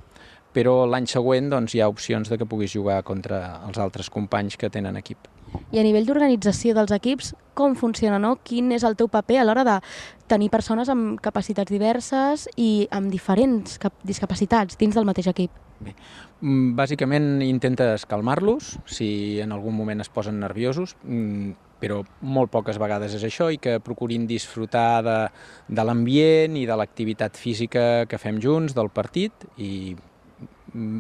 [0.54, 4.58] però l'any següent doncs, hi ha opcions de que puguis jugar contra els altres companys
[4.58, 5.30] que tenen equip.
[5.72, 8.38] I a nivell d'organització dels equips, com funciona, no?
[8.44, 9.78] Quin és el teu paper a l'hora de
[10.32, 15.52] tenir persones amb capacitats diverses i amb diferents cap discapacitats dins del mateix equip?
[15.82, 22.78] Mm, Bàsicament intentes calmar-los si en algun moment es posen nerviosos, mm, però molt poques
[22.78, 25.18] vegades és això i que procurin disfrutar de,
[25.68, 29.96] de l'ambient i de l'activitat física que fem junts, del partit i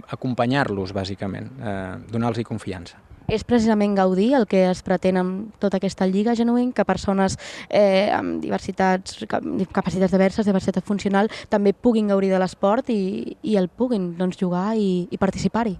[0.10, 2.98] acompanyar-los, bàsicament, eh, donar-los confiança.
[3.32, 7.38] És precisament gaudir el que es pretén amb tota aquesta lliga genuïn, que persones
[7.70, 13.56] eh, amb diversitats, cap- capacitats diverses, diversitat funcional, també puguin gaudir de l'esport i, i
[13.56, 15.78] el puguin doncs, jugar i, i participar-hi.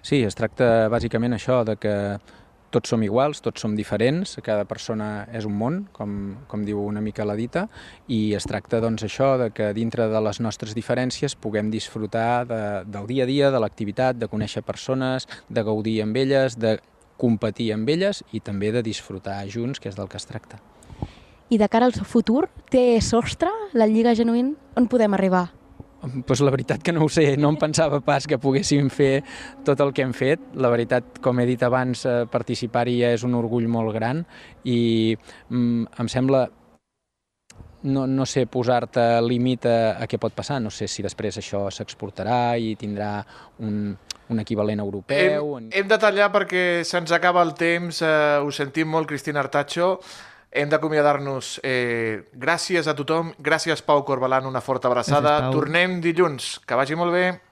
[0.00, 1.94] Sí, es tracta bàsicament això, de que
[2.72, 6.14] tots som iguals, tots som diferents, cada persona és un món, com,
[6.48, 7.66] com diu una mica la dita,
[8.08, 12.62] i es tracta doncs això, de que dintre de les nostres diferències puguem disfrutar de,
[12.88, 16.78] del dia a dia, de l'activitat, de conèixer persones, de gaudir amb elles, de
[17.20, 20.58] competir amb elles i també de disfrutar junts, que és del que es tracta.
[21.52, 24.54] I de cara al futur, té sostre la lliga genuïn?
[24.74, 25.50] On podem arribar?
[26.26, 29.22] Pues la veritat que no ho sé, no em pensava pas que poguéssim fer
[29.66, 30.48] tot el que hem fet.
[30.58, 34.24] La veritat, com he dit abans, eh, participar-hi ja és un orgull molt gran
[34.64, 36.48] i mm, em sembla
[37.82, 41.64] no, no sé posar-te límit a, a què pot passar, no sé si després això
[41.70, 43.14] s'exportarà i tindrà
[43.62, 43.94] un,
[44.30, 45.56] un equivalent europeu...
[45.58, 49.96] Hem, hem de tallar perquè se'ns acaba el temps, eh, ho sentim molt, Cristina Artacho.
[50.52, 51.60] Hem d'acomiadar-nos.
[51.64, 55.38] Eh, gràcies a tothom, gràcies Pau Corbalan, una forta abraçada.
[55.38, 55.54] Gràcies.
[55.56, 56.58] Tornem dilluns.
[56.66, 57.51] Que vagi molt bé.